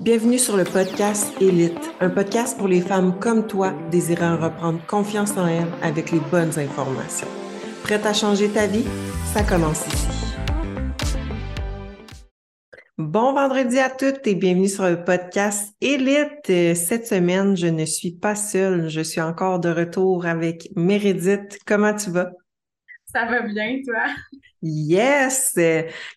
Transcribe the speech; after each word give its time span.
Bienvenue 0.00 0.38
sur 0.38 0.56
le 0.56 0.62
podcast 0.62 1.34
Élite, 1.40 1.92
un 1.98 2.08
podcast 2.08 2.56
pour 2.56 2.68
les 2.68 2.80
femmes 2.80 3.18
comme 3.18 3.48
toi 3.48 3.72
désirant 3.90 4.36
reprendre 4.36 4.78
confiance 4.86 5.36
en 5.36 5.48
elles 5.48 5.66
avec 5.82 6.12
les 6.12 6.20
bonnes 6.20 6.56
informations. 6.56 7.26
Prête 7.82 8.06
à 8.06 8.12
changer 8.12 8.48
ta 8.48 8.68
vie? 8.68 8.84
Ça 9.34 9.42
commence 9.42 9.84
ici. 9.88 10.06
Bon 12.96 13.32
vendredi 13.32 13.80
à 13.80 13.90
toutes 13.90 14.24
et 14.28 14.36
bienvenue 14.36 14.68
sur 14.68 14.84
le 14.84 15.02
podcast 15.02 15.74
Élite. 15.80 16.76
Cette 16.76 17.08
semaine, 17.08 17.56
je 17.56 17.66
ne 17.66 17.84
suis 17.84 18.12
pas 18.12 18.36
seule, 18.36 18.88
je 18.88 19.00
suis 19.00 19.20
encore 19.20 19.58
de 19.58 19.68
retour 19.68 20.26
avec 20.26 20.70
Meredith. 20.76 21.58
Comment 21.66 21.94
tu 21.94 22.10
vas? 22.10 22.30
Ça 23.12 23.24
va 23.24 23.40
bien, 23.40 23.80
toi? 23.84 24.04
Yes! 24.60 25.56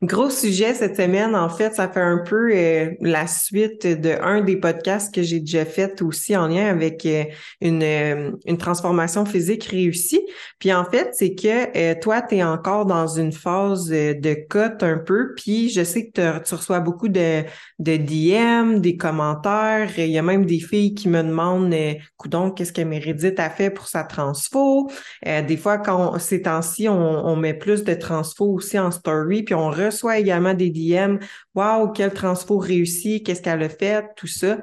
Gros 0.02 0.32
sujet 0.32 0.74
cette 0.74 0.96
semaine. 0.96 1.36
En 1.36 1.48
fait, 1.48 1.76
ça 1.76 1.88
fait 1.88 2.02
un 2.02 2.24
peu 2.26 2.50
euh, 2.52 2.90
la 3.00 3.28
suite 3.28 3.86
de 3.86 4.18
un 4.20 4.42
des 4.42 4.58
podcasts 4.58 5.14
que 5.14 5.22
j'ai 5.22 5.40
déjà 5.40 5.64
fait 5.64 6.02
aussi 6.02 6.36
en 6.36 6.48
lien 6.48 6.66
avec 6.66 7.06
euh, 7.06 7.26
une, 7.62 7.84
euh, 7.84 8.32
une 8.46 8.58
transformation 8.58 9.26
physique 9.26 9.66
réussie. 9.66 10.22
Puis 10.58 10.74
en 10.74 10.86
fait, 10.86 11.10
c'est 11.14 11.36
que 11.36 11.94
toi, 12.00 12.24
tu 12.24 12.38
es 12.38 12.44
encore 12.44 12.88
dans 12.88 13.06
une 13.06 13.32
phase 13.32 13.90
de 13.90 14.48
cote 14.48 14.82
un 14.82 14.98
peu. 14.98 15.36
Puis 15.36 15.70
je 15.70 15.84
sais 15.84 16.10
que 16.10 16.40
tu 16.40 16.56
reçois 16.56 16.80
beaucoup 16.80 17.10
de, 17.10 17.44
de 17.78 17.98
DM, 17.98 18.80
des 18.80 18.98
commentaires. 18.98 19.92
Il 20.00 20.08
y 20.08 20.18
a 20.18 20.24
même 20.24 20.48
des 20.48 20.60
filles 20.60 20.96
qui 20.96 21.10
me 21.10 21.22
demandent 21.22 21.76
coudon, 22.18 22.50
qu'est-ce 22.50 22.74
que 22.74 22.82
Meredith 22.82 23.40
a 23.40 23.52
fait 23.52 23.70
pour 23.70 23.88
sa 23.88 24.04
transfo? 24.04 24.90
des 25.24 25.58
fois, 25.58 25.78
quand 25.78 26.18
ces 26.20 26.42
temps-ci, 26.42 26.90
on, 26.90 27.28
on 27.28 27.36
met 27.36 27.54
plus 27.54 27.84
de 27.84 27.94
transfo 27.94 28.31
aussi 28.40 28.80
en 28.80 28.92
story, 28.92 29.44
puis 29.44 29.56
on 29.56 29.70
reçoit 29.70 30.18
également 30.20 30.54
des 30.54 30.70
DM. 30.70 31.18
Waouh, 31.56 31.92
quel 31.92 32.14
transfo 32.14 32.58
réussi, 32.58 33.24
qu'est-ce 33.24 33.42
qu'elle 33.42 33.64
a 33.64 33.70
fait, 33.70 34.06
tout 34.16 34.28
ça. 34.28 34.58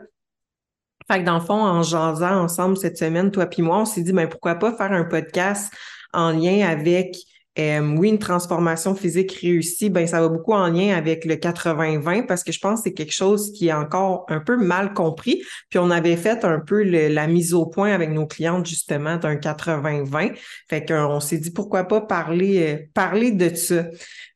Fait 1.11 1.21
que 1.21 1.25
dans 1.25 1.39
le 1.39 1.45
fond, 1.45 1.55
en 1.55 1.83
jasant 1.83 2.43
ensemble 2.43 2.77
cette 2.77 2.99
semaine, 2.99 3.31
toi 3.31 3.47
puis 3.47 3.63
moi, 3.63 3.81
on 3.81 3.85
s'est 3.85 4.03
dit, 4.03 4.13
ben 4.13 4.29
pourquoi 4.29 4.57
pas 4.57 4.73
faire 4.75 4.93
un 4.93 5.05
podcast 5.05 5.73
en 6.13 6.31
lien 6.31 6.69
avec 6.69 7.17
euh, 7.59 7.81
oui, 7.97 8.11
une 8.11 8.19
transformation 8.19 8.95
physique 8.95 9.33
réussie, 9.33 9.91
ben 9.91 10.07
ça 10.07 10.21
va 10.21 10.29
beaucoup 10.29 10.53
en 10.53 10.69
lien 10.69 10.97
avec 10.97 11.25
le 11.25 11.35
80-20 11.35 12.27
parce 12.27 12.45
que 12.45 12.53
je 12.53 12.61
pense 12.61 12.81
que 12.81 12.85
c'est 12.85 12.95
quelque 12.95 13.13
chose 13.13 13.53
qui 13.53 13.69
est 13.69 13.73
encore 13.73 14.27
un 14.29 14.41
peu 14.41 14.57
mal 14.57 14.95
compris. 14.95 15.43
Puis 15.69 15.79
on 15.79 15.91
avait 15.91 16.17
fait 16.17 16.45
un 16.45 16.61
peu 16.61 16.83
la 16.83 17.27
mise 17.27 17.55
au 17.55 17.67
point 17.67 17.93
avec 17.93 18.11
nos 18.11 18.27
clientes 18.27 18.65
justement 18.67 19.17
d'un 19.17 19.35
80-20. 19.35 20.37
Fait 20.69 20.85
qu'on 20.87 21.21
s'est 21.21 21.39
dit 21.39 21.51
pourquoi 21.51 21.85
pas 21.85 22.01
parler 22.01 22.63
euh, 22.63 22.87
parler 22.95 23.33
de 23.33 23.53
ça. 23.55 23.85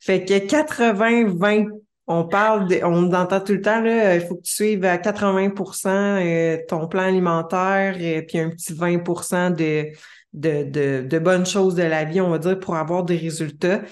Fait 0.00 0.24
que 0.24 0.34
80-20 0.34 1.68
on 2.08 2.24
parle, 2.24 2.68
de, 2.68 2.80
on 2.82 3.12
entend 3.12 3.40
tout 3.40 3.52
le 3.52 3.60
temps, 3.60 3.80
là, 3.80 4.16
il 4.16 4.22
faut 4.22 4.34
que 4.34 4.42
tu 4.42 4.52
suives 4.52 4.84
à 4.84 4.96
80% 4.98 5.86
euh, 5.86 6.58
ton 6.68 6.88
plan 6.88 7.02
alimentaire 7.02 8.00
et 8.00 8.22
puis 8.22 8.38
un 8.38 8.50
petit 8.50 8.74
20% 8.74 9.54
de, 9.54 9.92
de, 10.33 11.02
de, 11.02 11.19
bonnes 11.19 11.47
choses 11.47 11.75
de 11.75 11.83
la 11.83 12.05
vie, 12.05 12.20
on 12.20 12.30
va 12.30 12.38
dire, 12.38 12.58
pour 12.58 12.77
avoir 12.77 13.05
des 13.05 13.16
résultats. 13.16 13.83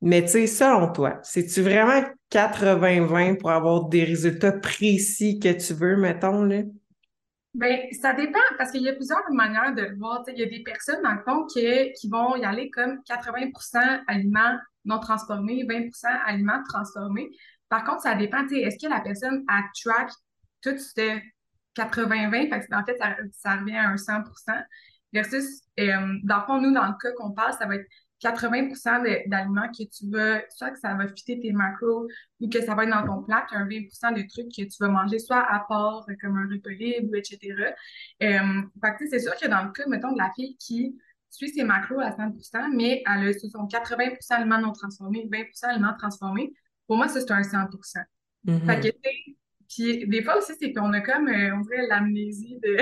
Mais 0.00 0.22
tu 0.22 0.28
sais, 0.28 0.46
selon 0.46 0.92
toi, 0.92 1.18
c'est-tu 1.22 1.62
vraiment 1.62 2.02
80-20 2.30 3.38
pour 3.38 3.50
avoir 3.50 3.88
des 3.88 4.04
résultats 4.04 4.52
précis 4.52 5.38
que 5.38 5.52
tu 5.52 5.74
veux, 5.74 5.96
mettons, 5.96 6.42
là? 6.42 6.62
Bien, 7.54 7.78
ça 8.00 8.14
dépend 8.14 8.40
parce 8.56 8.70
qu'il 8.70 8.82
y 8.82 8.88
a 8.88 8.94
plusieurs 8.94 9.30
manières 9.30 9.74
de 9.74 9.82
le 9.82 9.96
voir. 9.96 10.24
il 10.26 10.38
y 10.38 10.42
a 10.42 10.46
des 10.46 10.62
personnes, 10.62 11.02
dans 11.02 11.12
le 11.12 11.22
fond, 11.22 11.44
qui, 11.46 11.92
qui 11.92 12.08
vont 12.08 12.34
y 12.36 12.44
aller 12.44 12.70
comme 12.70 13.00
80% 13.08 14.04
aliments 14.08 14.58
non 14.84 14.98
transformés, 14.98 15.64
20% 15.64 15.90
aliments 16.26 16.62
transformés. 16.68 17.30
Par 17.68 17.84
contre, 17.84 18.02
ça 18.02 18.14
dépend, 18.14 18.46
est-ce 18.48 18.84
que 18.84 18.90
la 18.90 19.00
personne 19.00 19.44
a 19.48 19.62
track 19.82 20.10
tout 20.62 20.78
ce 20.78 21.18
80-20? 21.76 22.74
En 22.74 22.84
fait, 22.84 22.96
ça, 22.98 23.16
ça 23.32 23.56
revient 23.56 23.76
à 23.76 23.88
un 23.90 23.96
100 23.98 24.22
versus, 25.12 25.62
euh, 25.80 26.18
dans 26.24 26.38
le 26.38 26.44
fond, 26.46 26.60
nous, 26.60 26.72
dans 26.72 26.86
le 26.86 26.94
cas 27.00 27.12
qu'on 27.16 27.32
parle, 27.32 27.52
ça 27.54 27.66
va 27.66 27.76
être 27.76 27.86
80% 28.22 29.28
d'aliments 29.28 29.68
que 29.68 29.82
tu 29.84 30.08
vas, 30.10 30.42
soit 30.50 30.70
que 30.70 30.78
ça 30.78 30.94
va 30.94 31.08
fitter 31.08 31.40
tes 31.40 31.52
macros 31.52 32.06
ou 32.40 32.48
que 32.48 32.60
ça 32.60 32.74
va 32.74 32.84
être 32.84 32.90
dans 32.90 33.04
ton 33.04 33.22
plat, 33.24 33.44
un 33.50 33.66
20% 33.66 34.14
de 34.14 34.22
trucs 34.28 34.54
que 34.54 34.62
tu 34.62 34.76
vas 34.78 34.88
manger 34.88 35.18
soit 35.18 35.40
à 35.40 35.64
part, 35.68 36.06
comme 36.20 36.36
un 36.36 36.48
repas 36.48 36.70
libre, 36.70 37.16
etc. 37.16 37.74
Euh, 38.22 38.62
fait 38.80 39.06
c'est 39.08 39.18
sûr 39.18 39.34
que 39.36 39.48
dans 39.48 39.64
le 39.64 39.72
cas, 39.72 39.88
mettons, 39.88 40.12
de 40.12 40.18
la 40.18 40.30
fille 40.36 40.56
qui 40.58 40.96
suit 41.30 41.48
ses 41.48 41.64
macros 41.64 41.98
à 41.98 42.10
100% 42.10 42.76
mais 42.76 43.02
elle 43.06 43.28
a 43.28 43.32
son 43.32 43.66
80% 43.66 44.16
aliments 44.30 44.60
non 44.60 44.72
transformés, 44.72 45.28
20% 45.28 45.64
aliments 45.64 45.94
transformés, 45.98 46.52
pour 46.86 46.96
moi, 46.96 47.08
ça, 47.08 47.20
c'est 47.20 47.30
un 47.30 47.42
100 47.42 47.56
mm-hmm. 48.46 48.66
Fait 48.66 48.80
que, 48.80 48.96
puis 49.68 50.06
des 50.06 50.22
fois 50.22 50.36
aussi, 50.36 50.52
c'est 50.60 50.72
qu'on 50.72 50.92
a 50.92 51.00
comme, 51.00 51.28
euh, 51.28 51.56
on 51.56 51.60
dirait, 51.60 51.86
l'amnésie 51.86 52.58
de, 52.62 52.76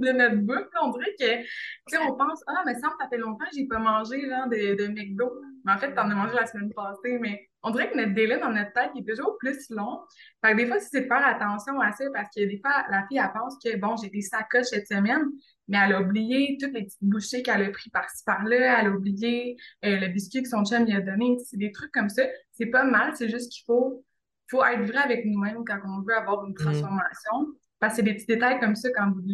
de 0.00 0.10
notre 0.10 0.36
bouffe. 0.36 0.68
On 0.82 0.90
dirait 0.90 1.14
que, 1.18 1.42
tu 1.42 1.48
sais, 1.88 1.98
on 1.98 2.14
pense, 2.16 2.42
ah, 2.46 2.62
mais 2.66 2.74
ça, 2.74 2.88
ça 3.00 3.08
fait 3.08 3.18
longtemps 3.18 3.44
que 3.44 3.56
j'ai 3.56 3.66
pas 3.66 3.78
mangé 3.78 4.26
là, 4.26 4.46
de, 4.46 4.74
de 4.74 4.88
McDo. 4.88 5.30
Mais 5.64 5.72
en 5.72 5.78
fait, 5.78 5.94
t'en 5.94 6.10
as 6.10 6.14
mangé 6.14 6.34
la 6.34 6.46
semaine 6.46 6.72
passée. 6.74 7.18
Mais 7.20 7.48
on 7.62 7.70
dirait 7.70 7.90
que 7.90 7.96
notre 7.96 8.14
délai 8.14 8.38
dans 8.38 8.50
notre 8.50 8.72
tête 8.72 8.90
est 8.96 9.08
toujours 9.08 9.36
plus 9.38 9.68
long. 9.70 10.00
Fait 10.44 10.52
que 10.52 10.56
des 10.56 10.66
fois, 10.66 10.78
c'est 10.80 11.02
de 11.02 11.06
faire 11.06 11.26
attention 11.26 11.80
à 11.80 11.92
ça 11.92 12.04
parce 12.12 12.28
que 12.34 12.44
des 12.44 12.60
fois, 12.60 12.84
la 12.90 13.06
fille, 13.08 13.18
elle 13.18 13.32
pense 13.32 13.56
que, 13.62 13.76
bon, 13.76 13.96
j'ai 13.96 14.10
des 14.10 14.22
sacoches 14.22 14.66
cette 14.66 14.86
semaine, 14.86 15.24
mais 15.66 15.78
elle 15.84 15.94
a 15.94 16.00
oublié 16.00 16.56
toutes 16.60 16.72
les 16.72 16.84
petites 16.84 17.02
bouchées 17.02 17.42
qu'elle 17.42 17.62
a 17.62 17.70
pris 17.70 17.90
par-ci 17.90 18.24
par-là. 18.24 18.80
Elle 18.80 18.86
a 18.86 18.90
oublié 18.90 19.56
euh, 19.84 19.98
le 19.98 20.08
biscuit 20.08 20.42
que 20.42 20.48
son 20.48 20.64
chum 20.64 20.84
lui 20.84 20.94
a 20.94 21.00
donné. 21.00 21.36
C'est 21.44 21.58
des 21.58 21.72
trucs 21.72 21.92
comme 21.92 22.08
ça. 22.08 22.22
C'est 22.52 22.66
pas 22.66 22.84
mal, 22.84 23.14
c'est 23.16 23.28
juste 23.28 23.52
qu'il 23.52 23.64
faut 23.66 24.04
faut 24.50 24.64
être 24.64 24.82
vrai 24.82 24.98
avec 24.98 25.24
nous-mêmes 25.24 25.64
quand 25.64 25.78
on 25.84 26.02
veut 26.02 26.14
avoir 26.14 26.44
une 26.44 26.52
mm. 26.52 26.56
transformation. 26.56 27.54
Parce 27.80 27.96
que 27.96 28.02
des 28.02 28.14
petits 28.14 28.26
détails 28.26 28.58
comme 28.58 28.74
ça, 28.74 28.88
quand 28.96 29.10
vous 29.12 29.20
de 29.20 29.32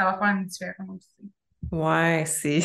ça 0.00 0.10
va 0.10 0.18
faire 0.18 0.36
une 0.36 0.46
différence 0.46 0.88
aussi. 0.88 1.30
Ouais, 1.72 2.24
c'est 2.26 2.60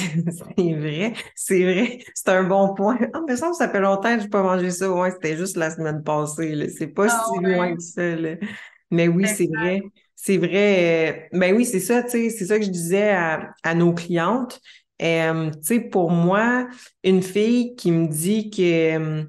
vrai. 0.58 1.14
C'est 1.36 1.64
vrai. 1.64 2.00
C'est 2.14 2.30
un 2.30 2.44
bon 2.44 2.74
point. 2.74 2.98
Ah, 3.14 3.22
mais 3.28 3.36
ça, 3.36 3.52
ça 3.54 3.70
fait 3.70 3.82
longtemps 3.82 4.16
que 4.16 4.20
je 4.20 4.24
n'ai 4.24 4.30
pas 4.30 4.42
mangé 4.42 4.72
ça. 4.72 4.90
Ouais, 4.90 5.12
c'était 5.12 5.38
juste 5.38 5.58
la 5.58 5.70
semaine 5.70 6.02
passée. 6.04 6.70
C'est 6.70 6.88
pas 6.88 7.08
ah 7.10 7.26
si 7.32 7.44
loin 7.44 7.76
que 7.76 7.82
ça. 7.82 8.16
Mais 8.90 9.08
oui, 9.08 9.28
c'est 9.28 9.48
vrai. 9.48 9.82
C'est 10.16 10.38
vrai. 10.38 11.30
Ben 11.34 11.56
oui, 11.56 11.66
c'est 11.66 11.80
ça, 11.80 12.02
tu 12.04 12.12
sais, 12.12 12.30
c'est 12.30 12.46
ça 12.46 12.58
que 12.58 12.66
je 12.66 12.72
disais 12.72 13.12
à, 13.12 13.76
nos 13.76 13.94
clientes. 13.94 14.60
Euh, 15.02 15.52
tu 15.52 15.58
sais, 15.62 15.80
pour 15.82 16.10
moi, 16.10 16.68
une 17.04 17.22
fille 17.22 17.76
qui 17.76 17.92
me 17.92 18.08
dit 18.08 18.50
que 18.50 19.28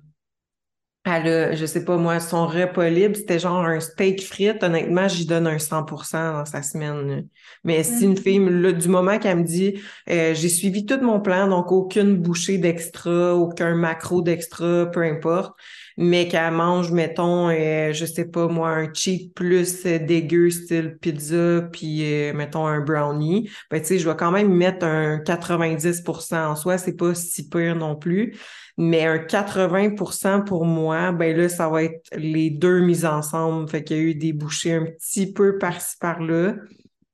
elle 1.06 1.28
a, 1.28 1.54
je 1.54 1.66
sais 1.66 1.84
pas 1.84 1.96
moi, 1.96 2.18
son 2.18 2.46
repas 2.46 2.88
libre, 2.90 3.16
c'était 3.16 3.38
genre 3.38 3.64
un 3.64 3.78
steak 3.78 4.22
frites. 4.22 4.62
Honnêtement, 4.62 5.06
j'y 5.06 5.24
donne 5.24 5.46
un 5.46 5.58
100% 5.58 6.32
dans 6.32 6.44
sa 6.44 6.62
semaine. 6.62 7.28
Mais 7.62 7.84
si 7.84 8.04
une 8.04 8.16
fille, 8.16 8.40
là, 8.40 8.72
du 8.72 8.88
moment 8.88 9.18
qu'elle 9.18 9.38
me 9.38 9.44
dit, 9.44 9.80
euh, 10.10 10.34
j'ai 10.34 10.48
suivi 10.48 10.84
tout 10.84 10.98
mon 11.00 11.20
plan, 11.20 11.46
donc 11.46 11.70
aucune 11.70 12.16
bouchée 12.16 12.58
d'extra, 12.58 13.34
aucun 13.36 13.74
macro 13.76 14.20
d'extra, 14.20 14.86
peu 14.86 15.02
importe, 15.02 15.56
mais 15.96 16.26
qu'elle 16.26 16.52
mange, 16.52 16.90
mettons, 16.90 17.50
euh, 17.50 17.92
je 17.92 18.04
sais 18.04 18.26
pas 18.26 18.48
moi, 18.48 18.70
un 18.70 18.92
cheat 18.92 19.32
plus 19.32 19.86
euh, 19.86 19.98
dégueu 19.98 20.50
style 20.50 20.98
pizza, 21.00 21.62
puis 21.72 22.04
mettons 22.34 22.66
un 22.66 22.80
brownie, 22.80 23.48
ben 23.70 23.80
tu 23.80 23.86
sais, 23.86 23.98
je 23.98 24.08
vais 24.08 24.16
quand 24.16 24.32
même 24.32 24.52
mettre 24.52 24.84
un 24.84 25.18
90% 25.18 26.46
en 26.46 26.56
soi, 26.56 26.78
c'est 26.78 26.96
pas 26.96 27.14
si 27.14 27.48
pire 27.48 27.76
non 27.76 27.94
plus. 27.94 28.36
Mais 28.78 29.06
un 29.06 29.18
80% 29.18 30.44
pour 30.44 30.66
moi, 30.66 31.12
ben 31.12 31.34
là, 31.36 31.48
ça 31.48 31.68
va 31.68 31.84
être 31.84 32.08
les 32.14 32.50
deux 32.50 32.80
mises 32.80 33.06
ensemble. 33.06 33.68
Fait 33.70 33.82
qu'il 33.82 33.96
y 33.96 34.00
a 34.00 34.02
eu 34.02 34.14
des 34.14 34.32
bouchées 34.32 34.74
un 34.74 34.84
petit 34.84 35.32
peu 35.32 35.56
par-ci 35.58 35.96
par-là. 35.98 36.56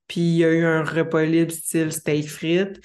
Puis 0.07 0.21
il 0.21 0.37
y 0.37 0.45
a 0.45 0.51
eu 0.51 0.65
un 0.65 0.83
repas 0.83 1.23
libre 1.23 1.51
style 1.51 1.91
steak 1.91 2.27
frites. 2.29 2.81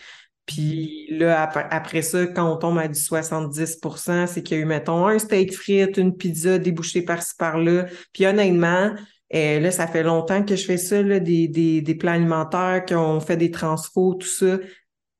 Puis 0.46 1.08
là, 1.10 1.42
après, 1.70 2.02
ça, 2.02 2.26
quand 2.28 2.50
on 2.50 2.56
tombe 2.56 2.78
à 2.78 2.88
du 2.88 2.98
70% 2.98 4.26
c'est 4.26 4.42
qu'il 4.42 4.56
y 4.56 4.60
a 4.60 4.62
eu, 4.62 4.66
mettons, 4.66 5.06
un 5.06 5.18
steak 5.18 5.52
frites, 5.54 5.98
une 5.98 6.16
pizza, 6.16 6.58
des 6.58 6.72
bouchées 6.72 7.02
par-ci 7.02 7.34
par-là. 7.36 7.86
Puis 8.14 8.26
honnêtement, 8.26 8.94
eh, 9.30 9.60
là, 9.60 9.70
ça 9.70 9.86
fait 9.86 10.02
longtemps 10.02 10.42
que 10.42 10.56
je 10.56 10.64
fais 10.64 10.78
ça, 10.78 11.02
là, 11.02 11.20
des, 11.20 11.48
des, 11.48 11.82
des 11.82 11.94
plans 11.94 12.12
alimentaires, 12.12 12.84
qu'on 12.86 13.20
fait 13.20 13.36
des 13.36 13.50
transfos, 13.50 14.14
tout 14.14 14.26
ça. 14.26 14.58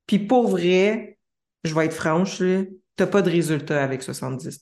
Puis 0.07 0.19
pour 0.19 0.49
vrai, 0.49 1.19
je 1.65 1.75
vais 1.75 1.87
être 1.87 1.95
franche, 1.95 2.41
là, 2.41 2.63
tu 2.99 3.05
n'as 3.05 3.11
pas 3.11 3.23
de 3.23 3.31
résultat 3.31 3.83
avec 3.83 4.03
70 4.03 4.61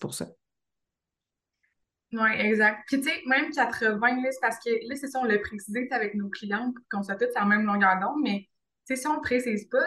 oui, 2.12 2.30
exact. 2.38 2.84
Puis, 2.86 3.00
tu 3.00 3.08
sais, 3.08 3.22
même 3.26 3.50
80, 3.50 4.22
c'est 4.30 4.40
parce 4.40 4.58
que 4.64 4.70
là, 4.88 4.94
c'est 4.94 5.08
ça, 5.08 5.18
on 5.20 5.24
l'a 5.24 5.38
précisé 5.38 5.88
avec 5.90 6.14
nos 6.14 6.28
clients 6.28 6.72
pour 6.72 6.84
qu'on 6.90 7.02
soit 7.02 7.16
tous 7.16 7.34
à 7.34 7.40
la 7.40 7.46
même 7.46 7.66
longueur 7.66 7.98
d'onde, 8.00 8.22
mais 8.22 8.48
tu 8.86 8.94
sais, 8.94 8.96
si 8.96 9.06
on 9.08 9.16
ne 9.16 9.20
précise 9.20 9.66
pas, 9.68 9.84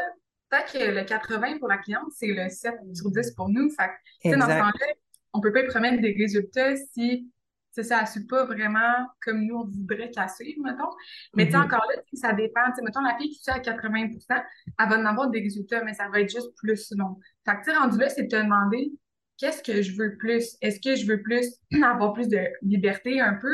peut-être 0.50 0.74
que 0.74 1.00
le 1.00 1.06
80 1.06 1.60
pour 1.60 1.69
la 1.69 1.78
cliente, 1.78 2.12
c'est 2.12 2.28
le 2.28 2.50
7 2.50 2.74
sur 2.94 3.10
10 3.10 3.31
pour 3.36 3.48
nous. 3.48 3.69
Fait 3.69 3.90
que, 4.24 4.36
dans 4.36 4.46
ce 4.46 4.51
temps-là, 4.51 4.94
on 5.34 5.38
ne 5.38 5.44
peut 5.44 5.54
pas 5.54 5.63
promettre 5.63 6.01
des 6.01 6.12
résultats 6.12 6.75
si 6.75 7.31
c'est 7.81 7.89
ça, 7.89 8.01
elle 8.01 8.07
suit 8.07 8.25
pas 8.25 8.45
vraiment 8.45 9.07
comme 9.23 9.45
nous, 9.45 9.55
on 9.55 9.65
voudrait 9.65 10.11
qu'elle 10.11 10.29
suive, 10.29 10.61
mettons. 10.61 10.89
Mais 11.35 11.45
mm-hmm. 11.45 11.65
encore 11.65 11.85
là, 11.89 12.01
ça 12.13 12.33
dépend. 12.33 12.61
Mettons, 12.83 13.01
la 13.01 13.17
fille 13.17 13.29
qui 13.29 13.39
suit 13.39 13.51
à 13.51 13.59
80% 13.59 14.17
elle 14.29 14.89
va 14.89 14.97
en 14.97 15.05
avoir 15.05 15.29
des 15.29 15.39
résultats, 15.39 15.83
mais 15.83 15.93
ça 15.93 16.09
va 16.09 16.21
être 16.21 16.31
juste 16.31 16.55
plus 16.57 16.91
long. 16.97 17.17
Fait 17.45 17.55
que, 17.57 17.71
tu 17.71 17.77
rendu 17.77 17.97
là, 17.97 18.09
c'est 18.09 18.23
de 18.23 18.27
te 18.29 18.35
demander 18.35 18.91
qu'est-ce 19.37 19.63
que 19.63 19.81
je 19.81 19.95
veux 19.95 20.17
plus? 20.17 20.57
Est-ce 20.61 20.79
que 20.79 20.95
je 20.95 21.07
veux 21.07 21.21
plus 21.21 21.45
avoir 21.83 22.13
plus 22.13 22.27
de 22.27 22.39
liberté 22.61 23.21
un 23.21 23.35
peu? 23.35 23.53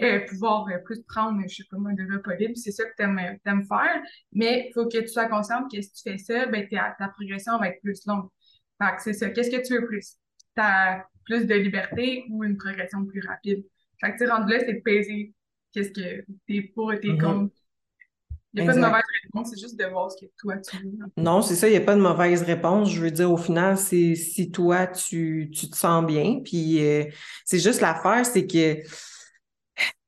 euh, 0.00 0.20
pouvoir 0.28 0.66
euh, 0.68 0.78
plus 0.84 1.02
prendre, 1.04 1.40
je 1.46 1.54
sais 1.54 1.64
pas 1.70 1.76
moi, 1.76 1.92
de 1.92 2.02
repas 2.12 2.34
libre, 2.34 2.54
c'est 2.56 2.72
ça 2.72 2.84
que 2.84 2.94
tu 2.96 3.02
aimes, 3.04 3.64
faire, 3.68 4.02
mais 4.32 4.66
il 4.68 4.72
faut 4.72 4.88
que 4.88 4.98
tu 4.98 5.08
sois 5.08 5.26
consciente 5.26 5.70
que 5.70 5.80
si 5.80 5.92
tu 5.92 6.02
fais 6.02 6.18
ça, 6.18 6.46
ben, 6.46 6.66
ta 6.68 7.08
progression 7.08 7.58
va 7.58 7.68
être 7.68 7.80
plus 7.80 8.04
longue. 8.06 8.28
Fait 8.82 8.96
que 8.96 9.02
c'est 9.02 9.12
ça. 9.12 9.30
Qu'est-ce 9.30 9.50
que 9.50 9.64
tu 9.64 9.74
veux 9.74 9.86
plus? 9.86 10.16
T'as 10.54 11.04
plus 11.24 11.46
de 11.46 11.54
liberté 11.54 12.24
ou 12.30 12.44
une 12.44 12.56
progression 12.56 13.04
plus 13.04 13.20
rapide? 13.26 13.64
Fait 14.00 14.12
que, 14.12 14.24
tu 14.24 14.30
rendu 14.30 14.52
là, 14.52 14.60
c'est 14.60 14.74
de 14.74 14.80
peser 14.80 15.34
qu'est-ce 15.72 15.90
que 15.90 16.24
t'es 16.46 16.62
pour 16.74 16.92
et 16.92 17.00
t'es 17.00 17.08
mm-hmm. 17.08 17.20
contre. 17.20 17.54
Il 18.54 18.62
n'y 18.62 18.68
a 18.68 18.72
pas 18.72 18.78
de 18.78 18.84
mauvaise 18.84 19.02
réponse, 19.24 19.50
c'est 19.50 19.60
juste 19.60 19.76
de 19.76 19.84
voir 19.86 20.12
ce 20.12 20.24
que 20.24 20.30
toi 20.38 20.56
tu 20.58 20.76
veux. 20.76 20.92
Non, 21.16 21.42
c'est 21.42 21.56
ça, 21.56 21.66
il 21.66 21.72
n'y 21.72 21.76
a 21.76 21.80
pas 21.80 21.96
de 21.96 22.00
mauvaise 22.00 22.42
réponse. 22.42 22.88
Je 22.88 23.00
veux 23.00 23.10
dire, 23.10 23.32
au 23.32 23.36
final, 23.36 23.76
c'est 23.76 24.14
si 24.14 24.52
toi 24.52 24.86
tu, 24.86 25.50
tu 25.52 25.68
te 25.68 25.76
sens 25.76 26.06
bien. 26.06 26.40
Puis 26.44 26.80
euh, 26.80 27.04
c'est 27.44 27.58
juste 27.58 27.80
l'affaire, 27.80 28.24
c'est 28.24 28.46
que 28.46 28.80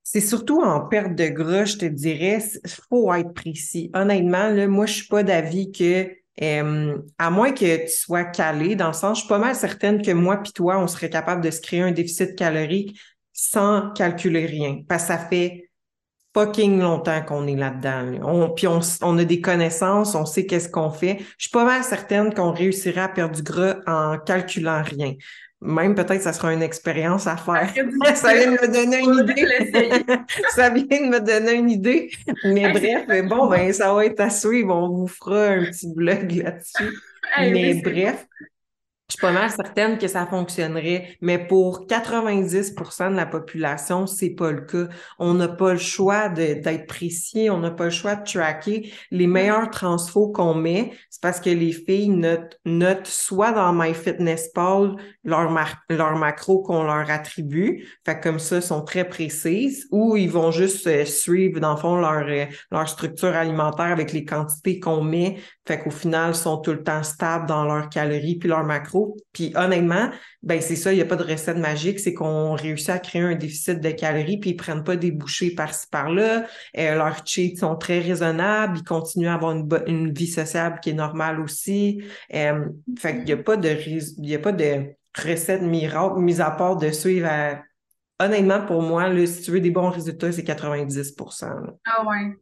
c'est 0.04 0.20
surtout 0.20 0.62
en 0.62 0.87
perte 0.87 1.16
de 1.16 1.26
gras, 1.26 1.64
je 1.64 1.78
te 1.78 1.84
dirais, 1.84 2.38
il 2.64 2.70
faut 2.88 3.12
être 3.12 3.34
précis. 3.34 3.90
Honnêtement, 3.92 4.49
là, 4.50 4.69
moi, 4.69 4.87
je 4.87 4.94
suis 4.94 5.08
pas 5.08 5.25
d'avis 5.25 5.72
que 5.72 6.08
euh, 6.43 6.99
à 7.19 7.31
moins 7.31 7.53
que 7.53 7.85
tu 7.85 7.97
sois 7.97 8.25
calé, 8.25 8.77
dans 8.77 8.88
le 8.88 8.93
sens, 8.93 9.19
je 9.19 9.21
suis 9.23 9.29
pas 9.29 9.38
mal 9.38 9.55
certaine 9.55 10.03
que 10.03 10.11
moi 10.11 10.37
puis 10.38 10.53
toi, 10.53 10.79
on 10.79 10.87
serait 10.87 11.11
capable 11.11 11.43
de 11.43 11.50
se 11.50 11.61
créer 11.61 11.83
un 11.83 11.93
déficit 11.93 12.37
calorique 12.37 12.99
sans 13.33 13.91
calculer 13.93 14.47
rien. 14.47 14.83
Parce 14.88 15.05
que 15.05 15.09
ça 15.09 15.19
fait 15.19 15.71
fucking 16.35 16.81
longtemps 16.81 17.23
qu'on 17.23 17.47
est 17.47 17.56
là-dedans. 17.56 18.21
On, 18.23 18.50
puis 18.50 18.67
on, 18.67 18.81
on, 19.00 19.19
a 19.19 19.25
des 19.25 19.41
connaissances, 19.41 20.15
on 20.15 20.27
sait 20.27 20.44
qu'est-ce 20.44 20.69
qu'on 20.69 20.91
fait. 20.91 21.19
Je 21.38 21.44
suis 21.44 21.50
pas 21.50 21.65
mal 21.65 21.83
certaine 21.83 22.35
qu'on 22.35 22.53
réussirait 22.53 23.00
à 23.00 23.09
perdre 23.09 23.35
du 23.35 23.43
gras 23.43 23.77
en 23.87 24.19
calculant 24.19 24.83
rien. 24.83 25.15
Même 25.66 25.94
peut-être 25.94 26.22
ça 26.22 26.32
sera 26.32 26.52
une 26.52 26.62
expérience 26.62 27.26
à 27.26 27.36
faire. 27.36 27.68
ça 28.14 28.34
vient 28.34 28.52
de 28.52 28.52
me 28.52 28.72
donner 28.72 29.00
une 29.00 29.28
idée. 29.28 30.04
ça 30.50 30.70
vient 30.70 30.84
de 30.84 31.10
me 31.10 31.20
donner 31.20 31.54
une 31.54 31.70
idée. 31.70 32.10
Mais 32.44 32.72
bref, 32.72 33.26
bon, 33.26 33.48
ben 33.48 33.72
ça 33.72 33.92
va 33.92 34.06
être 34.06 34.20
à 34.20 34.30
suivre. 34.30 34.74
On 34.74 34.88
vous 34.90 35.08
fera 35.08 35.46
un 35.48 35.64
petit 35.64 35.92
blog 35.92 36.30
là-dessus. 36.30 36.96
Mais 37.38 37.74
bref, 37.82 38.26
je 39.08 39.14
suis 39.14 39.20
pas 39.20 39.30
mal 39.30 39.48
certaine 39.50 39.98
que 39.98 40.08
ça 40.08 40.26
fonctionnerait, 40.26 41.16
mais 41.20 41.38
pour 41.38 41.86
90% 41.86 43.12
de 43.12 43.16
la 43.16 43.26
population, 43.26 44.08
c'est 44.08 44.30
pas 44.30 44.50
le 44.50 44.62
cas. 44.62 44.88
On 45.20 45.34
n'a 45.34 45.46
pas 45.46 45.74
le 45.74 45.78
choix 45.78 46.28
d'être 46.28 46.88
précis, 46.88 47.48
on 47.48 47.60
n'a 47.60 47.70
pas 47.70 47.84
le 47.84 47.90
choix 47.90 48.16
de 48.16 48.24
tracker. 48.24 48.92
Les 49.12 49.28
meilleurs 49.28 49.70
transfos 49.70 50.32
qu'on 50.32 50.54
met, 50.54 50.90
c'est 51.08 51.22
parce 51.22 51.38
que 51.38 51.50
les 51.50 51.70
filles 51.70 52.08
notent, 52.08 52.58
notent 52.64 53.06
soit 53.06 53.52
dans 53.52 53.72
MyFitnessPal 53.72 54.96
leur, 55.26 55.52
leur 55.90 56.17
macro 56.17 56.62
qu'on 56.62 56.84
leur 56.84 57.11
attribue, 57.11 57.87
fait 58.05 58.20
comme 58.20 58.38
ça, 58.38 58.61
sont 58.61 58.82
très 58.82 59.06
précises, 59.06 59.88
ou 59.90 60.17
ils 60.17 60.31
vont 60.31 60.52
juste 60.52 60.87
euh, 60.87 61.05
suivre, 61.05 61.61
dans 61.61 61.75
le 61.75 61.81
fond, 61.81 61.96
leur, 61.96 62.26
euh, 62.28 62.46
leur 62.70 62.88
structure 62.88 63.34
alimentaire 63.34 63.87
avec 63.87 64.12
les 64.12 64.25
quantités 64.25 64.78
qu'on 64.78 65.02
met, 65.02 65.37
fait 65.67 65.81
qu'au 65.81 65.90
final, 65.90 66.31
ils 66.31 66.37
sont 66.37 66.58
tout 66.58 66.70
le 66.70 66.82
temps 66.82 67.02
stables 67.02 67.46
dans 67.46 67.64
leurs 67.64 67.88
calories 67.88 68.37
puis 68.37 68.49
leurs 68.49 68.64
macros. 68.64 69.17
Puis 69.32 69.52
honnêtement, 69.56 70.11
ben 70.44 70.61
c'est 70.61 70.76
ça, 70.76 70.93
il 70.93 70.96
n'y 70.96 71.02
a 71.02 71.06
pas 71.06 71.17
de 71.17 71.25
recette 71.25 71.58
magique, 71.58 71.99
c'est 71.99 72.14
qu'on 72.14 72.52
réussit 72.52 72.90
à 72.90 73.00
créer 73.00 73.23
un 73.23 73.34
déficit 73.34 73.81
de 73.81 73.90
calories 73.90 74.38
puis 74.38 74.50
ils 74.50 74.56
prennent 74.56 74.84
pas 74.84 74.94
des 74.94 75.11
bouchées 75.11 75.50
par-ci 75.50 75.88
par-là. 75.90 76.46
Euh, 76.78 76.94
leurs 76.94 77.26
cheats 77.26 77.56
sont 77.58 77.75
très 77.75 77.99
raisonnables, 77.99 78.78
ils 78.78 78.84
continuent 78.84 79.28
à 79.28 79.34
avoir 79.34 79.52
une, 79.52 79.69
une 79.88 80.12
vie 80.12 80.28
sociable 80.28 80.78
qui 80.81 80.90
est 80.90 80.94
normale 80.94 81.40
aussi. 81.40 82.00
Euh, 82.32 82.67
fait 82.96 83.17
qu'il 83.17 83.25
n'y 83.25 83.32
a 83.32 83.38
pas 83.38 83.56
de 83.56 83.76
il 83.87 84.28
y 84.28 84.34
a 84.34 84.38
pas 84.38 84.52
de 84.52 84.94
recette 85.16 85.62
miracle, 85.62 86.18
mis 86.20 86.40
à 86.40 86.50
part 86.50 86.76
de 86.76 86.90
suivre 86.90 87.28
Honnêtement, 88.18 88.64
pour 88.64 88.80
moi, 88.80 89.08
là, 89.08 89.26
si 89.26 89.42
tu 89.42 89.50
veux 89.50 89.60
des 89.60 89.70
bons 89.70 89.90
résultats, 89.90 90.32
c'est 90.32 90.42
90% 90.42 91.78
Ah 91.84 92.06
ouais. 92.06 92.34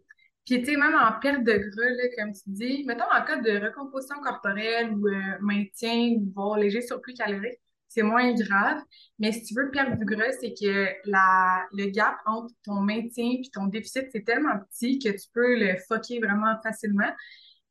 Puis, 0.46 0.60
tu 0.60 0.66
sais, 0.66 0.76
même 0.76 0.94
en 0.94 1.18
perte 1.20 1.42
de 1.42 1.52
gras, 1.52 1.88
là, 1.88 2.04
comme 2.16 2.32
tu 2.32 2.42
dis, 2.46 2.84
mettons 2.86 3.04
en 3.04 3.24
cas 3.24 3.40
de 3.40 3.66
recomposition 3.66 4.16
corporelle 4.22 4.92
ou 4.92 5.08
euh, 5.08 5.38
maintien, 5.40 6.16
voire 6.34 6.58
léger 6.58 6.82
surplus 6.82 7.14
calorique, 7.14 7.58
c'est 7.88 8.02
moins 8.02 8.34
grave. 8.34 8.82
Mais 9.18 9.32
si 9.32 9.42
tu 9.44 9.54
veux 9.54 9.70
perdre 9.70 9.96
du 9.96 10.04
gras, 10.04 10.30
c'est 10.40 10.52
que 10.52 10.88
la, 11.06 11.64
le 11.72 11.86
gap 11.86 12.16
entre 12.26 12.52
ton 12.64 12.80
maintien 12.80 13.38
et 13.38 13.50
ton 13.52 13.66
déficit, 13.66 14.06
c'est 14.12 14.24
tellement 14.24 14.58
petit 14.70 14.98
que 14.98 15.08
tu 15.08 15.28
peux 15.32 15.58
le 15.58 15.76
fucker 15.88 16.20
vraiment 16.20 16.54
facilement. 16.62 17.10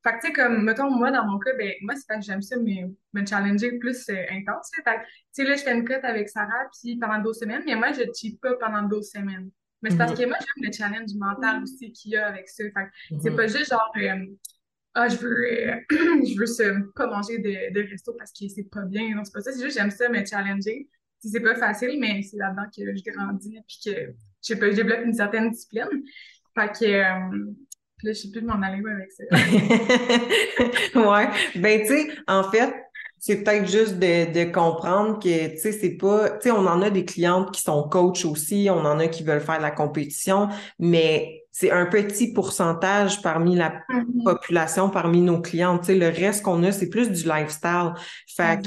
Fait 0.03 0.11
que, 0.11 0.21
tu 0.21 0.27
sais, 0.27 0.33
comme, 0.33 0.63
mettons, 0.63 0.91
moi, 0.91 1.11
dans 1.11 1.25
mon 1.25 1.39
cas, 1.39 1.51
ben, 1.57 1.71
moi, 1.81 1.95
c'est 1.95 2.05
parce 2.07 2.19
que 2.19 2.25
j'aime 2.25 2.41
ça, 2.41 2.57
mais 2.57 2.85
me 3.13 3.25
challenger 3.25 3.77
plus 3.79 4.09
euh, 4.09 4.23
intense. 4.31 4.69
Fait 4.75 4.83
que, 4.83 4.99
tu 4.99 5.07
sais, 5.31 5.43
là, 5.45 5.55
je 5.55 5.63
fais 5.63 5.73
une 5.73 5.85
cote 5.85 6.03
avec 6.03 6.27
Sarah, 6.27 6.65
puis 6.77 6.97
pendant 6.97 7.19
12 7.19 7.39
semaines, 7.39 7.63
mais 7.65 7.75
moi, 7.75 7.93
je 7.93 8.03
cheat 8.13 8.39
pas 8.41 8.53
pendant 8.55 8.83
12 8.83 9.09
semaines. 9.09 9.49
Mais 9.81 9.91
c'est 9.91 9.97
parce 9.97 10.11
mhm. 10.11 10.17
que 10.17 10.25
moi, 10.25 10.37
j'aime 10.39 10.69
le 10.69 10.71
challenge 10.73 11.13
mental 11.15 11.63
aussi 11.63 11.91
qu'il 11.91 12.11
y 12.11 12.17
a 12.17 12.27
avec 12.27 12.49
ça. 12.49 12.63
Fait 12.63 13.17
c'est 13.21 13.29
mhm. 13.29 13.35
pas 13.35 13.47
juste 13.47 13.69
genre, 13.69 13.93
euh, 13.97 14.25
ah, 14.93 15.07
je 15.07 15.17
veux, 15.17 15.69
euh, 15.69 15.75
je 15.89 16.37
veux 16.37 16.91
pas 16.95 17.07
manger 17.07 17.39
de, 17.39 17.73
de 17.73 17.89
resto 17.89 18.13
parce 18.17 18.31
que 18.31 18.47
c'est 18.47 18.69
pas 18.69 18.83
bien. 18.83 19.15
Non, 19.15 19.23
c'est 19.23 19.33
pas 19.33 19.41
ça. 19.41 19.51
C'est 19.51 19.61
juste, 19.61 19.77
j'aime 19.77 19.91
ça 19.91 20.09
me 20.09 20.25
challenger. 20.25 20.87
C'est 21.19 21.39
pas 21.39 21.55
facile, 21.55 21.97
mais 21.99 22.21
c'est 22.21 22.37
là-dedans 22.37 22.65
que 22.65 22.95
je 22.95 23.11
grandis 23.11 23.57
puis 23.65 23.77
que, 23.85 23.91
je 23.91 24.13
sais 24.41 24.59
pas, 24.59 24.69
je 24.69 24.75
développe 24.75 25.05
une 25.05 25.13
certaine 25.13 25.51
discipline. 25.51 26.03
Fait 26.55 26.67
que, 26.67 27.03
euh, 28.03 28.07
là, 28.07 28.13
je 28.13 28.19
sais 28.19 28.29
plus 28.29 28.41
m'en 28.41 28.61
aller 28.61 28.81
avec 28.85 29.11
ça. 29.11 29.23
ouais. 30.99 31.27
Ben, 31.55 31.81
tu 31.81 31.87
sais, 31.87 32.07
en 32.27 32.43
fait, 32.43 32.73
c'est 33.19 33.43
peut-être 33.43 33.69
juste 33.69 33.99
de, 33.99 34.33
de, 34.33 34.51
comprendre 34.51 35.17
que, 35.19 35.53
tu 35.53 35.57
sais, 35.57 35.71
c'est 35.71 35.97
pas, 35.97 36.29
tu 36.31 36.41
sais, 36.41 36.51
on 36.51 36.67
en 36.67 36.81
a 36.81 36.89
des 36.89 37.05
clientes 37.05 37.51
qui 37.51 37.61
sont 37.61 37.87
coachs 37.87 38.25
aussi, 38.25 38.67
on 38.69 38.85
en 38.85 38.99
a 38.99 39.07
qui 39.07 39.23
veulent 39.23 39.39
faire 39.39 39.57
de 39.57 39.63
la 39.63 39.71
compétition, 39.71 40.49
mais 40.77 41.43
c'est 41.51 41.71
un 41.71 41.85
petit 41.85 42.33
pourcentage 42.33 43.21
parmi 43.21 43.55
la 43.55 43.69
mm-hmm. 43.69 44.23
population, 44.25 44.89
parmi 44.89 45.21
nos 45.21 45.39
clientes. 45.39 45.81
Tu 45.81 45.87
sais, 45.87 45.95
le 45.95 46.09
reste 46.09 46.43
qu'on 46.43 46.63
a, 46.63 46.71
c'est 46.71 46.89
plus 46.89 47.11
du 47.11 47.23
lifestyle. 47.23 47.93
Fait 48.27 48.59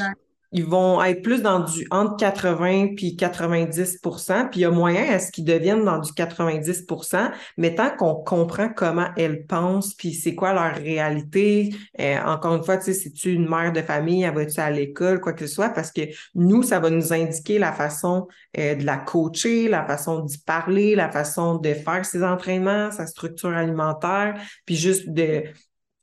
ils 0.53 0.65
vont 0.65 1.03
être 1.03 1.23
plus 1.23 1.43
dans 1.43 1.61
du 1.61 1.87
entre 1.91 2.17
80 2.17 2.95
puis 2.97 3.17
90% 3.19 4.49
puis 4.51 4.61
il 4.61 4.63
y 4.63 4.65
a 4.65 4.71
moyen 4.71 5.11
à 5.11 5.19
ce 5.19 5.31
qu'ils 5.31 5.45
deviennent 5.45 5.85
dans 5.85 5.99
du 5.99 6.13
90% 6.13 7.31
mais 7.57 7.75
tant 7.75 7.91
qu'on 7.97 8.15
comprend 8.15 8.69
comment 8.69 9.09
elles 9.17 9.47
pensent 9.47 9.95
puis 9.95 10.15
c'est 10.15 10.35
quoi 10.35 10.53
leur 10.53 10.75
réalité, 10.75 11.75
euh, 12.01 12.19
encore 12.25 12.57
une 12.57 12.65
fois, 12.65 12.77
tu 12.77 12.85
sais, 12.85 12.95
si 12.95 13.13
tu 13.13 13.33
une 13.33 13.49
mère 13.49 13.73
de 13.73 13.83
famille, 13.83 14.23
elle 14.23 14.35
va-tu 14.35 14.61
à 14.61 14.71
l'école, 14.71 15.21
quoi 15.21 15.33
que 15.33 15.47
ce 15.47 15.55
soit, 15.55 15.71
parce 15.71 15.93
que 15.93 16.03
nous, 16.35 16.63
ça 16.63 16.81
va 16.81 16.91
nous 16.91 17.13
indiquer 17.13 17.59
la 17.59 17.73
façon 17.73 18.29
euh, 18.59 18.75
de 18.75 18.85
la 18.85 18.97
coacher, 18.97 19.69
la 19.69 19.85
façon 19.85 20.21
d'y 20.21 20.39
parler, 20.39 20.95
la 20.95 21.11
façon 21.11 21.57
de 21.57 21.75
faire 21.75 22.05
ses 22.05 22.23
entraînements, 22.23 22.91
sa 22.91 23.07
structure 23.07 23.51
alimentaire, 23.51 24.41
puis 24.65 24.77
juste 24.77 25.09
de 25.11 25.45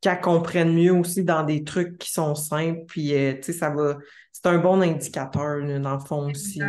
qu'elle 0.04 0.22
comprenne 0.22 0.74
mieux 0.74 0.94
aussi 0.94 1.24
dans 1.24 1.44
des 1.44 1.64
trucs 1.64 1.98
qui 1.98 2.12
sont 2.12 2.36
simples, 2.36 2.84
puis 2.88 3.16
euh, 3.16 3.34
tu 3.36 3.44
sais, 3.44 3.54
ça 3.54 3.70
va 3.70 3.98
c'est 4.32 4.48
un 4.48 4.58
bon 4.58 4.82
indicateur, 4.82 5.62
dans 5.80 5.94
le 5.94 6.00
fond 6.00 6.30
aussi. 6.30 6.62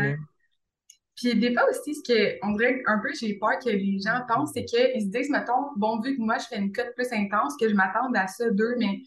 Puis 1.16 1.38
des 1.38 1.52
fois 1.52 1.64
aussi, 1.70 1.94
ce 1.94 2.02
que 2.02 2.38
on 2.42 2.52
dirait 2.56 2.82
un 2.86 2.98
peu, 2.98 3.08
j'ai 3.18 3.38
peur 3.38 3.58
que 3.64 3.70
les 3.70 3.98
gens 4.00 4.20
pensent, 4.28 4.50
c'est 4.52 4.64
qu'ils 4.64 5.02
se 5.02 5.06
disent, 5.06 5.30
mettons, 5.30 5.70
bon, 5.76 6.00
vu 6.00 6.16
que 6.16 6.20
moi 6.20 6.38
je 6.38 6.46
fais 6.46 6.58
une 6.58 6.72
cote 6.72 6.92
plus 6.96 7.12
intense, 7.12 7.56
que 7.58 7.68
je 7.68 7.74
m'attends 7.74 8.12
à 8.14 8.26
ça 8.26 8.50
d'eux, 8.50 8.74
mais 8.78 9.00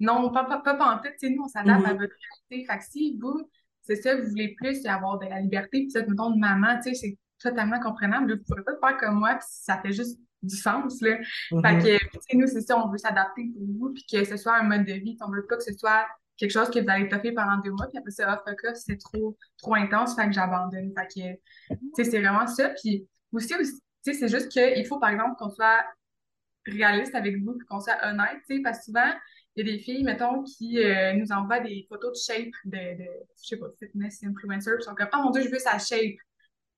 non, 0.00 0.30
pas, 0.32 0.44
pas, 0.44 0.58
pas, 0.60 0.94
en 0.94 1.02
fait, 1.02 1.14
nous, 1.28 1.44
on 1.44 1.48
s'adapte 1.48 1.86
à 1.86 1.94
mm-hmm. 1.94 2.00
votre 2.00 2.14
réalité. 2.50 2.72
Fait 2.72 2.78
que 2.78 2.84
si 2.84 3.18
vous, 3.20 3.48
c'est 3.82 3.96
ça, 3.96 4.16
vous 4.16 4.28
voulez 4.28 4.54
plus 4.56 4.84
avoir 4.86 5.18
de 5.18 5.26
la 5.26 5.40
liberté, 5.40 5.82
puis 5.82 5.90
ça, 5.90 6.00
mettons, 6.00 6.30
de 6.30 6.38
maman, 6.38 6.78
tu 6.82 6.94
sais, 6.94 6.94
c'est 6.94 7.18
totalement 7.38 7.80
compréhensible. 7.80 8.32
Vous 8.32 8.38
ne 8.38 8.42
pourrez 8.44 8.64
pas 8.64 8.88
faire 8.88 8.98
comme 8.98 9.18
moi, 9.20 9.34
puis 9.34 9.46
ça 9.48 9.80
fait 9.80 9.92
juste 9.92 10.18
du 10.42 10.56
sens, 10.56 11.00
là. 11.00 11.18
Fait 11.50 11.56
mm-hmm. 11.56 11.98
que, 12.28 12.36
nous, 12.36 12.46
c'est 12.46 12.60
ça, 12.60 12.78
on 12.78 12.90
veut 12.90 12.98
s'adapter 12.98 13.50
pour 13.52 13.62
vous, 13.62 13.92
puis 13.92 14.04
que 14.10 14.24
ce 14.24 14.36
soit 14.36 14.56
un 14.56 14.64
mode 14.64 14.84
de 14.84 14.94
vie, 14.94 15.16
on 15.20 15.30
veut 15.30 15.46
pas 15.46 15.56
que 15.56 15.64
ce 15.64 15.72
soit 15.72 16.06
quelque 16.36 16.50
chose 16.50 16.70
que 16.70 16.80
vous 16.80 16.88
allez 16.88 17.08
toffer 17.08 17.32
pendant 17.32 17.58
deux 17.58 17.70
mois, 17.70 17.86
puis 17.86 17.98
après 17.98 18.10
ça, 18.10 18.32
off 18.34 18.40
fuck 18.44 18.74
c'est 18.74 18.96
trop, 18.96 19.36
trop 19.58 19.74
intense, 19.74 20.16
fait 20.16 20.26
que 20.26 20.32
j'abandonne. 20.32 20.92
Fait 20.96 21.06
que, 21.06 21.74
tu 21.74 21.78
sais, 21.96 22.04
c'est 22.04 22.20
vraiment 22.20 22.46
ça. 22.46 22.70
Puis 22.82 23.06
aussi, 23.32 23.48
tu 23.48 23.64
sais, 24.02 24.12
c'est 24.14 24.28
juste 24.28 24.48
qu'il 24.48 24.86
faut, 24.86 24.98
par 24.98 25.10
exemple, 25.10 25.36
qu'on 25.38 25.50
soit 25.50 25.84
réaliste 26.66 27.14
avec 27.14 27.36
vous, 27.42 27.54
puis 27.56 27.66
qu'on 27.68 27.80
soit 27.80 27.98
honnête, 28.04 28.38
tu 28.48 28.56
sais, 28.56 28.62
parce 28.62 28.78
que 28.78 28.84
souvent, 28.86 29.12
il 29.54 29.66
y 29.66 29.68
a 29.68 29.72
des 29.72 29.78
filles, 29.78 30.04
mettons, 30.04 30.42
qui 30.42 30.82
euh, 30.82 31.12
nous 31.12 31.30
envoient 31.30 31.60
des 31.60 31.86
photos 31.88 32.12
de 32.12 32.32
shape 32.32 32.52
de, 32.64 32.98
de 32.98 33.08
je 33.40 33.48
sais 33.48 33.56
pas, 33.56 33.66
fitness 33.78 34.22
influencer, 34.24 34.72
puis 34.74 34.82
sont 34.82 34.94
comme, 34.94 35.08
oh 35.14 35.22
mon 35.22 35.30
dieu, 35.30 35.42
je 35.42 35.48
veux 35.48 35.58
sa 35.58 35.78
shape. 35.78 36.16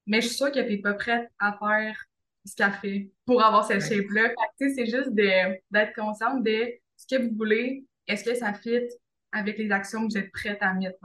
Mais 0.06 0.20
je 0.20 0.26
suis 0.26 0.36
sûre 0.36 0.52
que 0.52 0.60
t'es 0.60 0.78
pas 0.78 0.94
prête 0.94 1.30
à 1.38 1.56
faire 1.58 1.96
ce 2.44 2.54
qu'elle 2.54 2.72
fait 2.72 3.10
pour 3.26 3.42
avoir 3.42 3.66
cette 3.66 3.82
shape-là. 3.82 4.30
tu 4.58 4.68
sais, 4.68 4.74
c'est 4.74 4.86
juste 4.86 5.10
d'être 5.14 5.94
consciente 5.94 6.42
de 6.42 6.66
ce 6.96 7.06
que 7.16 7.22
vous 7.22 7.34
voulez, 7.36 7.84
est-ce 8.06 8.24
que 8.24 8.34
ça 8.34 8.52
fit 8.52 8.88
avec 9.32 9.58
les 9.58 9.70
actions 9.70 10.06
que 10.06 10.12
vous 10.12 10.18
êtes 10.18 10.32
prête 10.32 10.58
à 10.60 10.72
mettre. 10.74 10.98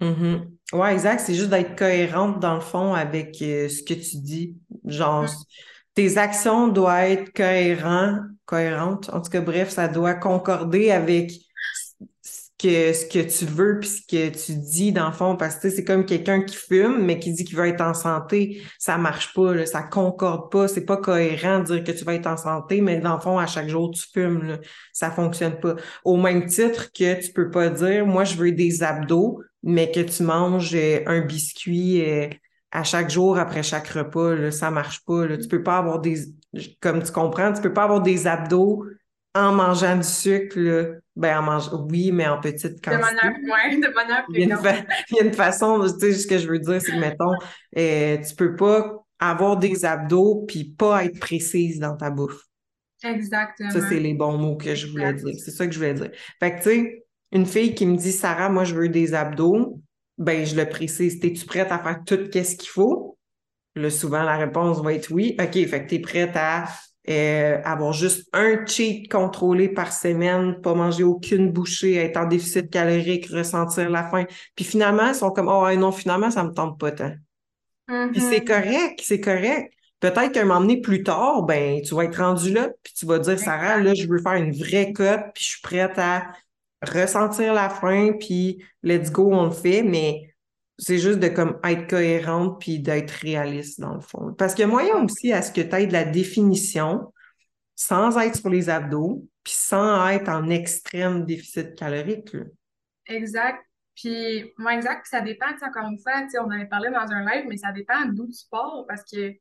Mm 0.00 0.44
Oui, 0.72 0.88
exact. 0.90 1.20
C'est 1.20 1.34
juste 1.34 1.50
d'être 1.50 1.76
cohérente 1.76 2.40
dans 2.40 2.54
le 2.54 2.60
fond 2.60 2.94
avec 2.94 3.40
euh, 3.42 3.68
ce 3.68 3.82
que 3.82 3.94
tu 3.94 4.18
dis. 4.18 4.56
Genre, 4.84 5.24
mm. 5.24 5.28
tes 5.94 6.18
actions 6.18 6.68
doivent 6.68 7.10
être 7.10 7.32
cohérentes, 7.32 8.20
cohérentes. 8.44 9.10
En 9.12 9.20
tout 9.20 9.30
cas, 9.30 9.40
bref, 9.40 9.70
ça 9.70 9.88
doit 9.88 10.14
concorder 10.14 10.90
avec 10.90 11.32
que 12.58 12.92
ce 12.94 13.04
que 13.04 13.18
tu 13.18 13.44
veux 13.44 13.80
puis 13.80 13.88
ce 13.88 14.00
que 14.00 14.28
tu 14.30 14.58
dis 14.58 14.90
dans 14.90 15.06
le 15.06 15.12
fond 15.12 15.36
parce 15.36 15.56
que 15.56 15.68
c'est 15.68 15.84
comme 15.84 16.06
quelqu'un 16.06 16.42
qui 16.42 16.56
fume 16.56 17.04
mais 17.04 17.18
qui 17.18 17.32
dit 17.32 17.44
qu'il 17.44 17.56
veut 17.56 17.66
être 17.66 17.82
en 17.82 17.92
santé. 17.92 18.62
Ça 18.78 18.96
marche 18.96 19.34
pas 19.34 19.54
là, 19.54 19.66
ça 19.66 19.82
concorde 19.82 20.50
pas. 20.50 20.66
C'est 20.66 20.86
pas 20.86 20.96
cohérent 20.96 21.60
de 21.60 21.64
dire 21.64 21.84
que 21.84 21.92
tu 21.92 22.04
vas 22.04 22.14
être 22.14 22.26
en 22.26 22.36
santé 22.36 22.80
mais 22.80 22.98
dans 22.98 23.14
le 23.14 23.20
fond 23.20 23.38
à 23.38 23.46
chaque 23.46 23.68
jour 23.68 23.90
tu 23.90 24.02
fumes 24.12 24.42
là, 24.44 24.58
ça 24.92 25.10
fonctionne 25.10 25.60
pas. 25.60 25.76
Au 26.04 26.16
même 26.16 26.46
titre 26.46 26.92
que 26.92 27.20
tu 27.20 27.32
peux 27.32 27.50
pas 27.50 27.68
dire 27.68 28.06
moi 28.06 28.24
je 28.24 28.36
veux 28.36 28.52
des 28.52 28.82
abdos 28.82 29.40
mais 29.62 29.90
que 29.90 30.00
tu 30.00 30.22
manges 30.22 30.74
euh, 30.74 31.00
un 31.06 31.20
biscuit 31.20 32.02
euh, 32.08 32.28
à 32.70 32.84
chaque 32.84 33.10
jour 33.10 33.38
après 33.38 33.62
chaque 33.62 33.88
repas 33.88 34.34
là, 34.34 34.50
ça 34.50 34.70
marche 34.70 35.04
pas 35.04 35.26
là. 35.26 35.36
tu 35.36 35.48
peux 35.48 35.62
pas 35.62 35.78
avoir 35.78 36.00
des 36.00 36.20
comme 36.80 37.02
tu 37.02 37.12
comprends 37.12 37.52
tu 37.52 37.60
peux 37.60 37.72
pas 37.72 37.84
avoir 37.84 38.00
des 38.00 38.26
abdos 38.26 38.84
en 39.36 39.52
mangeant 39.52 39.96
du 39.96 40.02
sucre, 40.02 40.58
là, 40.58 40.84
ben 41.14 41.38
en 41.38 41.42
mange... 41.42 41.70
oui, 41.90 42.10
mais 42.12 42.26
en 42.26 42.40
petite 42.40 42.82
quantité. 42.82 42.96
De 42.96 43.00
manière, 43.00 43.32
ouais, 43.32 43.76
de 43.76 43.94
manière 43.94 44.24
il, 44.30 44.40
y 44.40 44.42
a 44.42 44.54
une 44.54 44.62
fa... 44.62 44.74
il 45.10 45.16
y 45.16 45.20
a 45.20 45.24
une 45.24 45.32
façon, 45.32 45.80
tu 45.82 46.00
sais, 46.00 46.12
ce 46.14 46.26
que 46.26 46.38
je 46.38 46.48
veux 46.48 46.58
dire, 46.58 46.80
c'est 46.80 46.92
que, 46.92 46.98
mettons, 46.98 47.32
euh, 47.76 48.18
tu 48.18 48.34
peux 48.34 48.56
pas 48.56 49.04
avoir 49.18 49.56
des 49.56 49.84
abdos 49.84 50.44
puis 50.46 50.64
pas 50.64 51.04
être 51.04 51.18
précise 51.18 51.78
dans 51.78 51.96
ta 51.96 52.10
bouffe. 52.10 52.42
Exactement. 53.04 53.70
Ça, 53.70 53.80
c'est 53.88 54.00
les 54.00 54.14
bons 54.14 54.36
mots 54.38 54.56
que 54.56 54.74
je 54.74 54.86
voulais 54.86 55.12
dire. 55.12 55.34
C'est 55.42 55.50
ça 55.50 55.66
que 55.66 55.72
je 55.72 55.78
voulais 55.78 55.94
dire. 55.94 56.10
Fait 56.40 56.56
que, 56.56 56.62
tu 56.62 56.62
sais, 56.62 57.06
une 57.32 57.46
fille 57.46 57.74
qui 57.74 57.86
me 57.86 57.96
dit, 57.96 58.12
Sarah, 58.12 58.48
moi, 58.48 58.64
je 58.64 58.74
veux 58.74 58.88
des 58.88 59.14
abdos, 59.14 59.80
ben, 60.18 60.46
je 60.46 60.56
le 60.56 60.66
précise. 60.66 61.18
Es-tu 61.22 61.44
prête 61.44 61.70
à 61.70 61.78
faire 61.78 62.02
tout 62.06 62.18
ce 62.32 62.56
qu'il 62.56 62.68
faut? 62.68 63.18
Là, 63.74 63.90
souvent, 63.90 64.22
la 64.22 64.36
réponse 64.36 64.82
va 64.82 64.94
être 64.94 65.10
oui. 65.10 65.36
OK, 65.38 65.52
fait 65.52 65.84
que 65.84 65.88
tu 65.88 65.94
es 65.96 65.98
prête 65.98 66.32
à 66.34 66.64
euh, 67.08 67.60
avoir 67.64 67.92
juste 67.92 68.28
un 68.32 68.64
cheat 68.66 69.10
contrôlé 69.10 69.68
par 69.68 69.92
semaine, 69.92 70.60
pas 70.60 70.74
manger 70.74 71.04
aucune 71.04 71.52
bouchée, 71.52 71.94
être 71.96 72.16
en 72.16 72.26
déficit 72.26 72.70
calorique, 72.70 73.26
ressentir 73.28 73.90
la 73.90 74.04
faim. 74.08 74.24
Puis 74.56 74.64
finalement, 74.64 75.08
ils 75.08 75.14
sont 75.14 75.30
comme 75.30 75.48
Oh 75.48 75.70
non, 75.76 75.92
finalement, 75.92 76.30
ça 76.30 76.44
me 76.44 76.52
tente 76.52 76.78
pas 76.78 76.92
tant. 76.92 77.12
Puis 78.10 78.20
c'est 78.20 78.40
Mm-hmm. 78.40 78.44
correct, 78.46 79.00
c'est 79.02 79.20
correct. 79.20 79.72
Peut-être 80.00 80.32
qu'à 80.32 80.42
un 80.42 80.44
moment 80.44 80.60
donné, 80.60 80.80
plus 80.80 81.02
tard, 81.02 81.42
ben, 81.44 81.80
tu 81.82 81.94
vas 81.94 82.04
être 82.04 82.16
rendu 82.18 82.52
là, 82.52 82.68
puis 82.82 82.92
tu 82.94 83.06
vas 83.06 83.18
dire, 83.18 83.38
Sarah, 83.38 83.78
là, 83.78 83.94
je 83.94 84.06
veux 84.06 84.18
faire 84.18 84.34
une 84.34 84.52
vraie 84.52 84.92
cote, 84.92 85.20
puis 85.34 85.44
je 85.44 85.48
suis 85.50 85.60
prête 85.62 85.98
à 85.98 86.32
ressentir 86.82 87.54
la 87.54 87.68
faim, 87.70 88.12
puis 88.18 88.62
let's 88.82 89.10
go, 89.10 89.32
on 89.32 89.46
le 89.46 89.50
fait, 89.50 89.82
mais 89.82 90.34
c'est 90.78 90.98
juste 90.98 91.18
de 91.18 91.28
comme 91.28 91.58
être 91.64 91.88
cohérente 91.88 92.60
puis 92.60 92.80
d'être 92.80 93.10
réaliste 93.10 93.80
dans 93.80 93.94
le 93.94 94.00
fond. 94.00 94.34
Parce 94.34 94.54
qu'il 94.54 94.62
y 94.62 94.68
a 94.68 94.70
moyen 94.70 95.02
aussi 95.02 95.32
à 95.32 95.42
ce 95.42 95.50
que 95.50 95.60
tu 95.60 95.74
aies 95.74 95.86
de 95.86 95.92
la 95.92 96.04
définition 96.04 97.12
sans 97.74 98.18
être 98.18 98.36
sur 98.36 98.50
les 98.50 98.68
abdos 98.68 99.26
puis 99.42 99.54
sans 99.54 100.08
être 100.08 100.28
en 100.28 100.48
extrême 100.48 101.24
déficit 101.24 101.74
calorique. 101.74 102.32
là. 102.32 102.44
Exact. 103.06 103.62
Puis, 103.94 104.52
moi, 104.58 104.74
exact, 104.74 105.02
puis 105.02 105.10
ça 105.10 105.22
dépend, 105.22 105.46
encore 105.46 105.88
une 105.88 105.98
fois, 105.98 106.26
on 106.44 106.50
avait 106.50 106.66
parlé 106.66 106.90
dans 106.90 107.10
un 107.10 107.24
live, 107.24 107.46
mais 107.48 107.56
ça 107.56 107.72
dépend 107.72 108.04
d'où 108.06 108.26
tu 108.26 108.44
pars, 108.50 108.84
parce 108.86 109.02
que, 109.04 109.32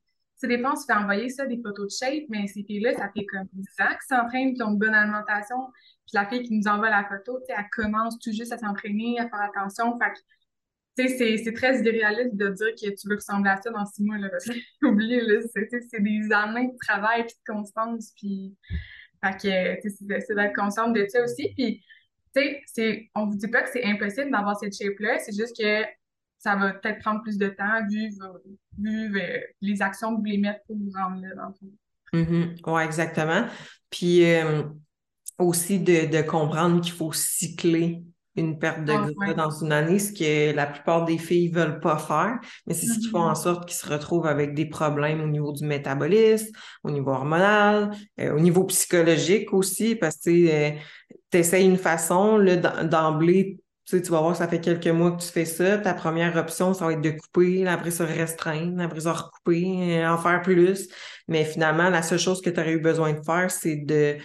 des 0.44 0.60
fois, 0.62 0.72
on 0.72 0.76
se 0.78 0.86
fait 0.86 0.94
envoyer 0.94 1.28
ça, 1.30 1.46
des 1.46 1.62
photos 1.62 1.88
de 1.88 2.06
shape, 2.06 2.24
mais 2.30 2.48
ces 2.48 2.64
filles-là, 2.64 2.94
ça 2.94 3.10
fait 3.14 3.26
comme 3.26 3.48
10 3.52 3.66
ans 3.82 3.90
qu'ils 3.90 4.18
s'entraînent, 4.18 4.54
qui 4.54 4.64
ont 4.64 4.72
une 4.72 4.78
bonne 4.78 4.94
alimentation, 4.94 5.58
puis 6.06 6.14
la 6.14 6.26
fille 6.28 6.44
qui 6.44 6.54
nous 6.54 6.68
envoie 6.68 6.90
la 6.90 7.04
photo, 7.04 7.40
elle 7.50 7.66
commence 7.76 8.18
tout 8.20 8.32
juste 8.32 8.54
à 8.54 8.58
s'entraîner, 8.58 9.20
à 9.20 9.28
faire 9.28 9.42
attention, 9.42 10.00
fait 10.00 10.14
c'est, 10.96 11.54
très 11.54 11.82
irréaliste 11.82 12.36
de 12.36 12.50
dire 12.50 12.72
que 12.76 12.90
tu 12.96 13.08
veux 13.10 13.16
ressembler 13.16 13.50
à 13.50 13.62
ça 13.62 13.70
dans 13.70 13.86
six 13.86 14.04
mois, 14.04 14.18
là, 14.18 14.30
parce 14.30 14.46
que, 14.46 14.54
oublie, 14.86 15.20
c'est, 15.54 16.02
des 16.02 16.32
années 16.32 16.68
de 16.68 16.78
travail, 16.80 17.26
puis 17.26 17.36
de 17.36 17.54
constance, 17.54 18.14
puis, 18.18 18.56
fait 19.24 19.82
que, 19.82 19.90
c'est, 19.90 20.36
d'être 20.36 20.56
consciente 20.56 20.94
de 20.96 21.06
ça 21.08 21.24
aussi, 21.24 21.54
puis, 21.56 21.84
tu 22.36 22.42
sais, 22.68 23.10
on 23.16 23.28
vous 23.28 23.36
dit 23.36 23.48
pas 23.48 23.64
que 23.64 23.70
c'est 23.72 23.86
impossible 23.86 24.32
d'avoir 24.32 24.58
cette 24.58 24.76
shape-là, 24.76 25.20
c'est 25.20 25.36
juste 25.36 25.56
que 25.58 25.84
ça 26.38 26.56
va 26.56 26.74
peut-être 26.74 27.00
prendre 27.00 27.22
plus 27.24 27.38
de 27.38 27.48
temps 27.48 27.88
vu, 27.90 28.10
vu 28.78 29.20
euh, 29.20 29.40
les 29.62 29.82
actions 29.82 30.10
que 30.10 30.16
vous 30.16 30.22
voulez 30.22 30.38
mettre 30.38 30.60
pour 30.68 30.76
vous 30.76 30.92
rendre 30.94 31.22
là, 31.22 31.34
dans 31.36 31.54
le. 31.62 32.22
Mhm. 32.22 32.56
Ouais, 32.68 32.86
exactement. 32.86 33.48
Puis 33.90 34.24
euh, 34.26 34.64
aussi 35.40 35.80
de 35.80 36.22
comprendre 36.22 36.82
qu'il 36.82 36.92
faut 36.92 37.12
cycler 37.14 38.04
une 38.36 38.60
perte 38.60 38.84
de 38.86 38.94
Ah, 38.94 39.08
gras 39.14 39.34
dans 39.34 39.50
une 39.50 39.72
année, 39.72 40.00
ce 40.00 40.12
que 40.12 40.54
la 40.56 40.66
plupart 40.68 41.06
des 41.06 41.18
filles 41.18 41.50
veulent 41.50 41.80
pas 41.80 41.98
faire, 41.98 42.40
mais 42.68 42.74
c'est 42.74 42.86
ce 42.88 43.00
qui 43.00 43.08
fait 43.08 43.18
Mhm. 43.18 43.30
en 43.30 43.36
sorte 43.36 43.68
qu'ils 43.68 43.78
se 43.78 43.88
retrouvent 43.88 44.26
avec 44.28 44.54
des 44.54 44.66
problèmes 44.68 45.22
au 45.22 45.28
niveau 45.28 45.54
du 45.54 45.66
métabolisme, 45.66 46.52
au 46.84 46.92
niveau 46.92 47.12
hormonal, 47.12 47.92
euh, 48.20 48.34
au 48.36 48.40
niveau 48.40 48.66
psychologique 48.66 49.54
aussi, 49.54 49.96
parce 49.96 50.18
que 50.18 50.72
tu 51.32 51.38
essayes 51.38 51.66
une 51.66 51.78
façon, 51.78 52.40
d'emblée, 52.84 53.58
tu 53.86 53.98
sais, 53.98 54.02
tu 54.02 54.12
vas 54.12 54.20
voir, 54.22 54.36
ça 54.36 54.48
fait 54.48 54.60
quelques 54.60 54.88
mois 54.88 55.12
que 55.12 55.22
tu 55.22 55.28
fais 55.30 55.46
ça. 55.46 55.78
Ta 55.78 55.94
première 55.94 56.36
option, 56.38 56.74
ça 56.74 56.86
va 56.86 56.94
être 56.94 57.02
de 57.02 57.12
couper, 57.12 57.68
après 57.68 57.92
ça 57.92 58.06
restreindre, 58.06 58.82
après 58.82 59.02
ça 59.02 59.14
recouper, 59.14 60.00
euh, 60.04 60.10
en 60.12 60.18
faire 60.18 60.42
plus. 60.42 60.90
Mais 61.28 61.46
finalement, 61.46 61.90
la 61.90 62.02
seule 62.02 62.20
chose 62.20 62.42
que 62.42 62.50
tu 62.50 62.60
aurais 62.60 62.74
eu 62.74 62.80
besoin 62.80 63.14
de 63.14 63.22
faire, 63.24 63.52
c'est 63.52 63.76
de 63.78 64.18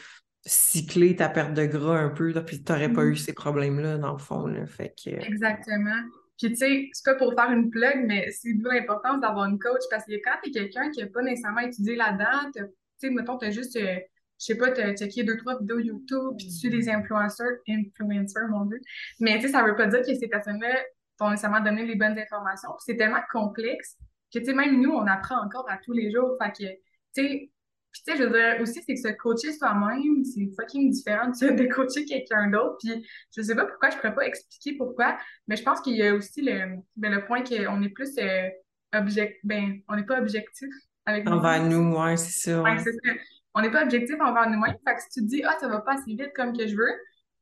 cycler 0.45 1.17
ta 1.17 1.29
perte 1.29 1.55
de 1.55 1.67
gras 1.67 1.99
un 1.99 2.09
peu, 2.09 2.33
là, 2.33 2.41
puis 2.41 2.63
tu 2.63 2.73
n'aurais 2.73 2.93
pas 2.93 3.05
eu 3.05 3.17
ces 3.17 3.33
problèmes-là, 3.33 3.99
dans 3.99 4.13
le 4.13 4.19
fond. 4.19 4.47
Là. 4.47 4.67
Fait 4.67 4.95
que, 5.03 5.11
Exactement. 5.11 6.01
Puis, 6.39 6.49
tu 6.53 6.57
sais, 6.57 6.89
c'est 6.93 7.05
pas 7.05 7.17
pour 7.17 7.35
faire 7.35 7.51
une 7.51 7.71
plug, 7.71 8.05
mais 8.07 8.31
c'est 8.31 8.55
d'où 8.55 8.71
l'importance 8.71 9.21
d'avoir 9.21 9.45
une 9.45 9.59
coach 9.59 9.83
parce 9.91 10.07
que 10.07 10.15
quand 10.25 10.37
t'es 10.43 10.51
quelqu'un 10.51 10.91
qui 10.91 11.03
a 11.03 11.07
pas 11.07 11.23
nécessairement 11.23 11.61
étudié 11.61 11.97
là-dedans, 11.97 12.51
tu 12.55 12.63
sais, 12.97 13.11
mettons, 13.11 13.37
t'as 13.37 13.51
juste, 13.51 13.77
euh, 13.77 13.99
je 14.39 14.47
sais 14.47 14.55
pas, 14.55 14.71
t'as 14.71 14.95
checké 14.95 15.23
deux, 15.23 15.37
trois 15.37 15.59
vidéos 15.59 15.81
YouTube, 15.81 16.37
puis 16.39 16.47
tu 16.47 16.53
suis 16.53 16.71
des 16.71 16.89
influenceurs, 16.89 17.59
influencers, 17.69 18.49
mon 18.49 18.65
Dieu. 18.65 18.81
Mais, 19.21 19.37
tu 19.37 19.47
sais, 19.47 19.49
ça 19.53 19.63
veut 19.63 19.77
pas 19.77 19.87
dire 19.87 20.01
que 20.01 20.15
ces 20.15 20.29
personnes-là 20.29 20.83
t'ont 21.19 21.29
nécessairement 21.29 21.61
donné 21.61 21.85
les 21.85 21.97
bonnes 21.97 22.19
informations. 22.19 22.71
Puis 22.71 22.85
c'est 22.87 22.97
tellement 22.97 23.21
complexe 23.31 23.99
que, 24.33 24.39
tu 24.39 24.47
sais, 24.47 24.55
même 24.55 24.81
nous, 24.81 24.93
on 24.93 25.07
apprend 25.07 25.45
encore 25.45 25.69
à 25.69 25.77
tous 25.77 25.93
les 25.93 26.11
jours. 26.11 26.39
Fait 26.43 26.53
que, 26.53 26.71
tu 26.73 26.81
sais, 27.13 27.51
puis, 27.93 28.03
tu 28.07 28.13
sais, 28.13 28.19
je 28.19 28.25
veux 28.25 28.31
dire, 28.31 28.61
aussi, 28.61 28.83
c'est 28.87 28.95
que 28.95 29.01
se 29.01 29.09
coacher 29.17 29.53
soi-même, 29.53 30.25
c'est 30.25 30.49
fucking 30.59 30.91
différent 30.91 31.29
de 31.29 31.51
de 31.63 31.73
coacher 31.75 32.05
quelqu'un 32.05 32.49
d'autre. 32.49 32.77
Puis, 32.83 33.07
je 33.37 33.43
sais 33.43 33.55
pas 33.55 33.67
pourquoi, 33.67 33.91
je 33.91 33.97
pourrais 33.97 34.15
pas 34.15 34.27
expliquer 34.27 34.77
pourquoi, 34.77 35.19
mais 35.49 35.57
je 35.57 35.63
pense 35.63 35.81
qu'il 35.81 35.97
y 35.97 36.03
a 36.07 36.15
aussi 36.15 36.43
le, 36.43 36.77
ben, 36.97 37.13
le 37.13 37.25
point 37.25 37.43
qu'on 37.43 37.83
est 37.83 37.89
plus 37.91 38.17
euh, 38.19 38.49
object, 38.95 39.39
ben, 39.45 39.81
on 39.89 39.97
n'est 39.97 40.05
pas 40.07 40.19
objectif 40.21 40.69
avec 41.07 41.29
envers 41.29 41.63
nous, 41.65 41.97
ouais, 41.97 42.17
c'est 42.17 42.51
ça. 42.51 42.63
Ouais, 42.63 42.79
c'est 42.79 42.93
ça. 42.93 43.13
On 43.55 43.63
n'est 43.63 43.71
pas 43.71 43.83
objectif 43.83 44.15
envers 44.21 44.49
nous-mêmes. 44.49 44.77
Fait 44.87 44.95
que 44.95 45.01
si 45.03 45.09
tu 45.11 45.21
te 45.23 45.27
dis, 45.27 45.43
ah, 45.45 45.57
ça 45.59 45.67
va 45.69 45.81
pas 45.81 45.95
assez 45.95 46.15
vite 46.15 46.33
comme 46.37 46.57
que 46.57 46.67
je 46.69 46.77
veux, 46.77 46.93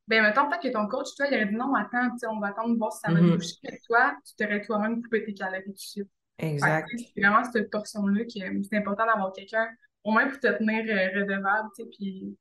ben, 0.07 0.23
mettons, 0.23 0.49
peut-être 0.49 0.63
que 0.63 0.69
ton 0.69 0.87
coach, 0.87 1.07
toi, 1.15 1.27
il 1.29 1.35
aurait 1.35 1.45
dit, 1.45 1.53
non, 1.55 1.75
attends, 1.75 2.09
tu 2.11 2.17
sais, 2.19 2.27
on 2.27 2.39
va 2.39 2.47
attendre 2.47 2.73
de 2.73 2.77
voir 2.79 2.91
si 2.91 2.99
ça 3.01 3.11
va 3.11 3.19
te 3.19 3.23
Mhm. 3.25 3.35
boucher. 3.35 3.53
Mais 3.63 3.79
toi, 3.85 4.15
tu 4.25 4.35
t'aurais 4.35 4.61
toi-même 4.63 5.03
coupé 5.03 5.23
tes 5.23 5.33
calories 5.35 5.63
tout. 5.65 6.03
Fait 6.39 6.47
que, 6.47 6.53
Exact. 6.53 6.87
tu 6.89 6.97
sais, 6.97 7.11
c'est 7.13 7.21
vraiment 7.21 7.43
cette 7.43 7.69
portion-là 7.69 8.23
que 8.23 8.31
c'est 8.31 8.77
important 8.77 9.05
d'avoir 9.05 9.31
quelqu'un, 9.33 9.67
au 10.03 10.11
moins 10.11 10.27
pour 10.27 10.39
te 10.39 10.47
tenir 10.57 10.83
euh, 10.87 11.19
redevable, 11.21 11.69
tu 11.77 11.83
sais, 11.83 11.89
puis 11.97 12.37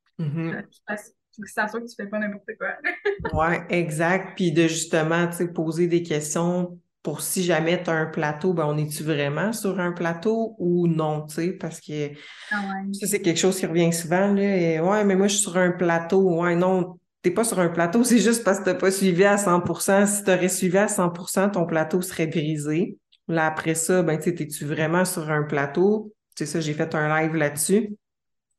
fasse- 0.86 1.14
faut 1.36 1.42
que 1.42 1.50
ça 1.50 1.68
soit 1.68 1.80
que 1.80 1.86
tu 1.86 1.94
fais 1.96 2.06
pas 2.06 2.18
n'importe 2.18 2.50
quoi. 2.58 2.68
Ouais, 3.34 3.62
exact. 3.70 4.34
Puis 4.36 4.52
de 4.52 4.62
justement, 4.68 5.26
tu 5.28 5.36
sais, 5.36 5.48
poser 5.48 5.86
des 5.86 6.02
questions 6.02 6.78
pour 7.02 7.20
si 7.20 7.42
jamais 7.42 7.82
tu 7.82 7.90
as 7.90 7.94
un 7.94 8.06
plateau, 8.06 8.52
ben 8.52 8.64
on 8.66 8.76
est-tu 8.76 9.02
vraiment 9.02 9.52
sur 9.52 9.80
un 9.80 9.92
plateau 9.92 10.56
ou 10.58 10.86
non, 10.88 11.26
tu 11.26 11.34
sais, 11.34 11.52
parce 11.52 11.80
que 11.80 12.10
Ah 12.50 12.60
ouais. 12.60 12.92
ça, 12.92 13.06
c'est 13.06 13.22
quelque 13.22 13.38
chose 13.38 13.58
qui 13.58 13.66
revient 13.66 13.92
souvent, 13.92 14.32
là. 14.34 14.42
Et, 14.56 14.80
ouais, 14.80 15.04
mais 15.04 15.16
moi, 15.16 15.26
je 15.28 15.34
suis 15.34 15.42
sur 15.42 15.56
un 15.56 15.70
plateau. 15.72 16.40
Ouais, 16.42 16.54
non, 16.56 16.98
t'es 17.22 17.30
pas 17.30 17.44
sur 17.44 17.58
un 17.60 17.68
plateau, 17.68 18.04
c'est 18.04 18.18
juste 18.18 18.44
parce 18.44 18.60
que 18.60 18.64
t'as 18.66 18.74
pas 18.74 18.90
suivi 18.90 19.24
à 19.24 19.36
100% 19.38 20.06
Si 20.06 20.24
tu 20.24 20.30
aurais 20.30 20.48
suivi 20.48 20.78
à 20.78 20.88
100% 20.88 21.50
ton 21.50 21.66
plateau 21.66 22.00
serait 22.02 22.26
brisé. 22.26 22.98
Là, 23.28 23.46
après 23.46 23.74
ça, 23.74 24.02
ben, 24.02 24.16
tu 24.16 24.24
sais, 24.24 24.34
t'es-tu 24.34 24.64
vraiment 24.64 25.04
sur 25.04 25.30
un 25.30 25.42
plateau? 25.42 26.12
Sais, 26.38 26.47
ça, 26.47 26.61
j'ai 26.61 26.73
fait 26.73 26.95
un 26.95 27.21
live 27.21 27.35
là-dessus. 27.35 27.97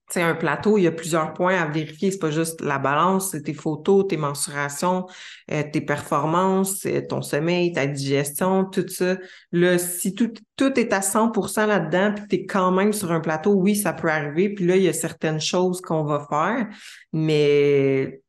Sais, 0.10 0.22
un 0.22 0.36
plateau, 0.36 0.78
il 0.78 0.84
y 0.84 0.88
a 0.88 0.92
plusieurs 0.92 1.34
points 1.34 1.56
à 1.56 1.66
vérifier. 1.66 2.12
C'est 2.12 2.20
pas 2.20 2.30
juste 2.30 2.60
la 2.60 2.78
balance, 2.78 3.32
c'est 3.32 3.44
tes 3.44 3.54
photos, 3.54 4.06
tes 4.06 4.18
mensurations, 4.18 5.06
euh, 5.50 5.64
tes 5.72 5.80
performances, 5.80 6.86
euh, 6.86 7.00
ton 7.08 7.22
sommeil, 7.22 7.72
ta 7.72 7.88
digestion, 7.88 8.66
tout 8.66 8.88
ça. 8.90 9.18
Là, 9.54 9.78
si 9.78 10.14
tout, 10.14 10.34
tout 10.58 10.78
est 10.78 10.92
à 10.92 11.00
100% 11.00 11.68
là-dedans, 11.68 12.16
puis 12.16 12.28
t'es 12.28 12.46
quand 12.46 12.72
même 12.72 12.92
sur 12.92 13.14
un 13.14 13.22
plateau, 13.22 13.54
oui, 13.54 13.78
ça 13.78 13.94
peut 13.94 14.10
arriver. 14.10 14.54
Puis 14.54 14.66
là, 14.66 14.76
il 14.76 14.84
y 14.84 14.90
a 14.90 14.94
certaines 14.94 15.40
choses 15.40 15.80
qu'on 15.80 16.04
va 16.04 16.28
faire, 16.30 16.68
mais 17.14 18.22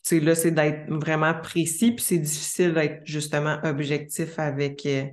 sais, 0.00 0.20
là, 0.20 0.34
c'est 0.34 0.52
d'être 0.52 0.88
vraiment 0.88 1.34
précis, 1.34 1.92
puis 1.92 2.02
c'est 2.02 2.18
difficile 2.18 2.72
d'être 2.72 3.02
justement 3.04 3.58
objectif 3.62 4.38
avec, 4.38 4.86
euh, 4.86 5.04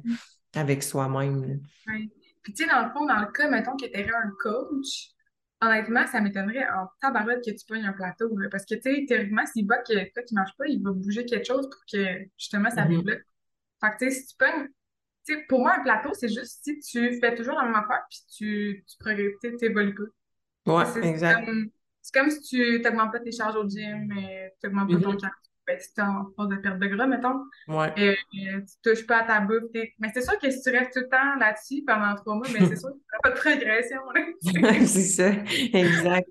avec 0.56 0.84
soi-même. 0.84 1.44
là. 1.44 1.56
Puis, 2.44 2.54
tu 2.54 2.64
sais, 2.64 2.70
dans 2.70 2.86
le 2.86 2.92
fond, 2.92 3.06
dans 3.06 3.20
le 3.20 3.32
cas, 3.32 3.50
mettons 3.50 3.76
que 3.78 3.86
tu 3.86 4.14
un 4.14 4.32
coach, 4.42 5.10
honnêtement, 5.62 6.06
ça 6.08 6.20
m'étonnerait 6.22 6.68
en 6.70 6.88
tabarouette 7.02 7.44
que 7.44 7.52
tu 7.52 7.66
pognes 7.68 7.86
un 7.86 7.94
plateau. 7.94 8.36
là. 8.38 8.50
parce 8.50 8.66
que, 8.66 8.76
tu 8.76 8.82
sais, 8.82 9.06
théoriquement, 9.08 9.46
s'il 9.46 9.66
voit 9.66 9.78
que 9.80 10.12
toi 10.14 10.24
qui 10.24 10.36
marche 10.36 10.52
pas, 10.58 10.66
il 10.68 10.82
va 10.84 10.92
bouger 10.92 11.26
quelque 11.26 11.46
chose 11.46 11.70
pour 11.70 11.82
que, 11.92 12.20
justement, 12.38 12.70
ça 12.70 12.86
Mhm. 12.86 12.98
débloque. 12.98 13.24
Fait 13.82 13.92
que, 13.92 13.98
tu 14.06 14.12
sais, 14.12 14.22
si 14.22 14.28
tu 14.28 14.36
pognes, 14.38 14.68
tu 15.26 15.34
sais, 15.36 15.46
pour 15.48 15.60
moi, 15.62 15.76
un 15.80 15.84
plateau, 15.84 16.10
c'est 16.14 16.28
juste 16.30 16.64
si 16.64 16.80
tu 16.80 17.20
fais 17.20 17.36
toujours 17.36 17.56
la 17.56 17.64
même 17.64 17.76
affaire, 17.76 18.04
puis 18.10 18.20
tu, 18.38 18.86
tu 18.88 18.98
progresses, 19.00 19.36
tu 19.42 19.56
t'évolues 19.58 19.96
pas. 19.96 20.04
Ouais, 20.66 20.86
c'est 20.86 21.04
exact. 21.10 21.46
comme, 21.46 21.70
c'est 22.02 22.14
comme 22.20 22.30
si 22.30 22.42
tu 22.42 22.82
n'augmentes 22.82 23.12
pas 23.12 23.20
tes 23.20 23.32
charges 23.32 23.56
au 23.56 23.68
gym, 23.68 24.08
mais 24.08 24.54
tu 24.62 24.68
n'augmentes 24.68 24.92
pas 24.92 25.00
ton 25.00 25.12
Mhm. 25.12 25.18
cardio. 25.18 25.40
Ben, 25.67 25.77
si 25.79 25.93
t'es 25.93 26.01
en 26.01 26.25
phase 26.36 26.50
de 26.50 26.55
perte 26.58 26.79
de 26.79 26.88
gras, 26.88 27.08
mettons, 27.08 27.41
Ouais. 27.67 27.91
euh, 27.98 28.12
euh, 28.12 28.60
tu 28.62 28.89
touches 28.91 29.05
pas 29.08 29.22
à 29.22 29.24
ta 29.24 29.39
bouffe. 29.39 29.63
Mais 30.00 30.10
c'est 30.13 30.22
sûr 30.22 30.38
que 30.39 30.50
si 30.51 30.62
tu 30.62 30.70
restes 30.72 30.93
tout 30.93 31.00
le 31.01 31.10
temps 31.10 31.36
là-dessus 31.39 31.84
pendant 31.88 32.15
trois 32.15 32.36
mois, 32.36 32.48
ben, 32.53 32.67
c'est 32.67 32.75
sûr 32.77 32.89
que 32.89 32.96
tu 32.96 33.01
pas 33.24 33.29
de 33.29 33.36
progression. 33.36 34.00
c'est 34.86 35.03
ça, 35.03 35.29
exact, 35.74 36.27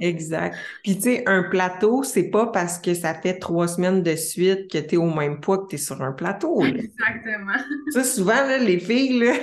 exact. 0.00 0.56
Puis 0.84 0.96
tu 0.96 1.02
sais, 1.02 1.22
un 1.26 1.42
plateau, 1.44 2.02
c'est 2.02 2.30
pas 2.30 2.46
parce 2.46 2.78
que 2.78 2.94
ça 2.94 3.14
fait 3.14 3.38
trois 3.38 3.66
semaines 3.68 4.02
de 4.02 4.14
suite 4.14 4.70
que 4.70 4.78
tu 4.78 4.94
es 4.94 4.98
au 4.98 5.10
même 5.10 5.40
poids 5.40 5.58
que 5.58 5.68
tu 5.70 5.74
es 5.76 5.78
sur 5.78 6.00
un 6.02 6.12
plateau. 6.12 6.62
là. 6.62 6.68
Exactement. 6.68 7.52
Ça, 7.90 8.04
souvent, 8.04 8.34
là, 8.46 8.58
les 8.58 8.78
filles, 8.78 9.18
là, 9.18 9.34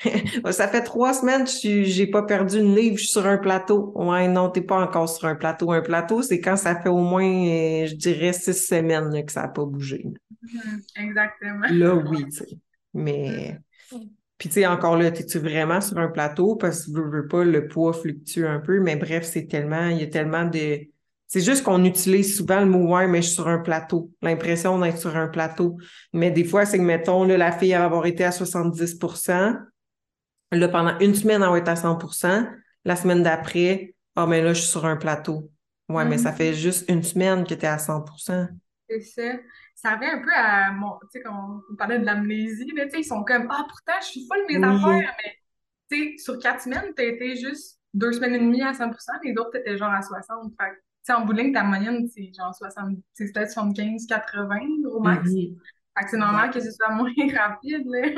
ça 0.52 0.68
fait 0.68 0.82
trois 0.82 1.14
semaines 1.14 1.44
que 1.44 1.84
j'ai 1.84 2.06
pas 2.06 2.22
perdu 2.22 2.58
une 2.58 2.74
livre, 2.74 2.96
je 2.96 3.02
suis 3.04 3.12
sur 3.12 3.26
un 3.26 3.38
plateau. 3.38 3.92
Ouais, 3.94 4.28
non, 4.28 4.50
t'es 4.50 4.60
pas 4.60 4.76
encore 4.80 5.08
sur 5.08 5.26
un 5.26 5.34
plateau. 5.36 5.72
Un 5.72 5.80
plateau, 5.82 6.22
c'est 6.22 6.40
quand 6.40 6.56
ça 6.56 6.74
fait 6.80 6.88
au 6.88 6.98
moins, 6.98 7.24
euh, 7.24 7.86
je 7.86 7.94
dirais, 7.94 8.32
six 8.32 8.52
semaines 8.66 8.89
là, 8.90 9.22
que 9.22 9.32
ça 9.32 9.42
n'a 9.42 9.48
pas 9.48 9.64
bougé. 9.64 10.04
Mhm, 10.42 10.80
Exactement. 10.96 11.66
Là, 11.70 11.94
oui, 11.94 12.24
tu 12.24 12.32
sais. 12.32 12.46
Mais, 12.94 13.58
puis 14.38 14.48
tu 14.48 14.54
sais, 14.54 14.66
encore 14.66 14.96
là, 14.96 15.06
es-tu 15.06 15.38
vraiment 15.38 15.80
sur 15.80 15.98
un 15.98 16.08
plateau? 16.08 16.56
Parce 16.56 16.86
que, 16.86 16.92
veux, 16.92 17.08
veux 17.08 17.28
pas, 17.28 17.44
le 17.44 17.68
poids 17.68 17.92
fluctue 17.92 18.44
un 18.46 18.60
peu, 18.60 18.80
mais 18.80 18.96
bref, 18.96 19.24
c'est 19.24 19.46
tellement, 19.46 19.86
il 19.88 19.98
y 19.98 20.02
a 20.02 20.06
tellement 20.08 20.44
de... 20.44 20.80
C'est 21.28 21.40
juste 21.42 21.62
qu'on 21.62 21.84
utilise 21.84 22.36
souvent 22.36 22.58
le 22.60 22.66
mot 22.66 22.88
«ouais, 22.94 23.06
mais 23.06 23.22
je 23.22 23.26
suis 23.28 23.36
sur 23.36 23.46
un 23.46 23.58
plateau», 23.58 24.10
l'impression 24.22 24.78
d'être 24.80 24.98
sur 24.98 25.16
un 25.16 25.28
plateau. 25.28 25.76
Mais 26.12 26.32
des 26.32 26.42
fois, 26.42 26.66
c'est 26.66 26.78
que, 26.78 26.82
mettons, 26.82 27.22
là, 27.22 27.36
la 27.36 27.52
fille 27.52 27.70
elle 27.70 27.78
va 27.78 27.84
avoir 27.84 28.06
été 28.06 28.24
à 28.24 28.32
70% 28.32 29.56
là, 30.52 30.68
pendant 30.68 30.98
une 30.98 31.14
semaine, 31.14 31.42
elle 31.42 31.50
va 31.50 31.58
être 31.58 31.68
à 31.68 31.76
100% 31.76 32.48
la 32.84 32.96
semaine 32.96 33.22
d'après, 33.22 33.94
«ah, 34.16 34.26
mais 34.26 34.42
là, 34.42 34.52
je 34.54 34.60
suis 34.62 34.70
sur 34.70 34.84
un 34.86 34.96
plateau». 34.96 35.48
Ouais, 35.88 36.04
mais 36.04 36.18
ça 36.18 36.30
Mhm. 36.30 36.36
fait 36.36 36.54
juste 36.54 36.88
une 36.88 37.02
semaine 37.02 37.44
que 37.44 37.54
tu 37.54 37.60
es 37.62 37.68
à 37.68 37.78
100 37.78 38.04
C'est 38.90 39.00
ça. 39.02 39.22
Ça 39.76 39.96
revient 39.96 40.06
un 40.10 40.18
peu 40.22 40.32
à 40.34 40.72
mon, 40.72 40.98
tu 41.02 41.08
sais, 41.12 41.22
quand 41.22 41.62
on 41.70 41.76
parlait 41.76 41.98
de 42.00 42.04
l'amnésie, 42.04 42.70
là, 42.76 42.84
tu 42.86 42.90
sais, 42.92 43.00
ils 43.00 43.04
sont 43.04 43.24
comme, 43.24 43.48
ah, 43.50 43.64
pourtant, 43.68 43.92
je 44.02 44.06
suis 44.06 44.26
full 44.26 44.44
mes 44.48 44.56
Oui. 44.56 44.66
affaires, 44.66 45.14
mais, 45.24 45.36
tu 45.90 46.12
sais, 46.16 46.18
sur 46.18 46.38
quatre 46.40 46.62
semaines, 46.62 46.92
t'as 46.96 47.04
été 47.04 47.36
juste 47.36 47.80
deux 47.94 48.12
semaines 48.12 48.34
et 48.34 48.38
demie 48.40 48.62
à 48.62 48.74
100%, 48.74 49.12
les 49.24 49.32
autres, 49.38 49.50
t'étais 49.52 49.78
genre 49.78 49.92
à 49.92 50.02
60. 50.02 50.52
Fait 50.60 50.72
tu 50.74 50.80
sais, 51.04 51.12
en 51.14 51.24
bout 51.24 51.32
de 51.34 51.40
ligne, 51.42 51.52
ta 51.54 51.64
moyenne, 51.64 52.08
c'est 52.08 52.32
genre 52.36 52.54
60, 52.54 52.98
c'est 53.14 53.32
peut-être 53.32 53.50
75, 53.52 54.06
80 54.06 54.60
au 54.92 55.00
max. 55.00 55.30
Mhm. 55.30 55.56
Fait 55.98 56.04
que 56.04 56.10
c'est 56.10 56.18
normal 56.18 56.50
que 56.52 56.60
ce 56.60 56.70
soit 56.72 56.90
moins 56.94 57.12
rapide, 57.36 57.86
là. 57.86 58.08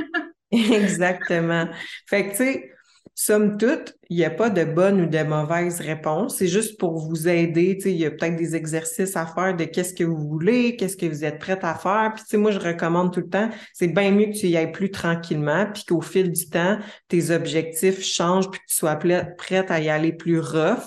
Exactement. 0.51 1.69
Fait 2.07 2.27
que, 2.27 2.31
tu 2.33 2.37
sais, 2.37 2.73
somme 3.15 3.59
toute, 3.59 3.97
il 4.09 4.17
n'y 4.17 4.25
a 4.25 4.31
pas 4.31 4.51
de 4.51 4.65
bonne 4.65 5.03
ou 5.03 5.07
de 5.07 5.23
mauvaise 5.23 5.81
réponse. 5.81 6.37
C'est 6.39 6.49
juste 6.49 6.79
pour 6.79 6.99
vous 6.99 7.29
aider. 7.29 7.79
Il 7.85 7.93
y 7.93 8.07
a 8.07 8.11
peut-être 8.11 8.37
des 8.37 8.57
exercices 8.57 9.17
à 9.17 9.27
faire 9.27 9.55
de 9.55 9.65
qu'est-ce 9.65 9.95
que 9.95 10.05
vous 10.05 10.29
voulez, 10.29 10.77
qu'est-ce 10.77 10.97
que 10.97 11.07
vous 11.07 11.25
êtes 11.25 11.39
prête 11.39 11.63
à 11.63 11.75
faire. 11.75 12.15
Puis, 12.15 12.39
moi, 12.39 12.51
je 12.51 12.59
recommande 12.59 13.13
tout 13.13 13.21
le 13.21 13.29
temps, 13.29 13.51
c'est 13.73 13.89
bien 13.89 14.11
mieux 14.11 14.27
que 14.27 14.39
tu 14.39 14.47
y 14.47 14.57
ailles 14.57 14.73
plus 14.73 14.91
tranquillement, 14.91 15.67
puis 15.73 15.85
qu'au 15.85 16.01
fil 16.01 16.33
du 16.33 16.49
temps, 16.49 16.79
tes 17.09 17.31
objectifs 17.31 18.03
changent, 18.03 18.51
puis 18.51 18.61
que 18.61 18.67
tu 18.67 18.77
sois 18.77 18.97
prête 18.97 19.71
à 19.71 19.81
y 19.81 19.89
aller 19.89 20.13
plus 20.13 20.41
rough, 20.41 20.85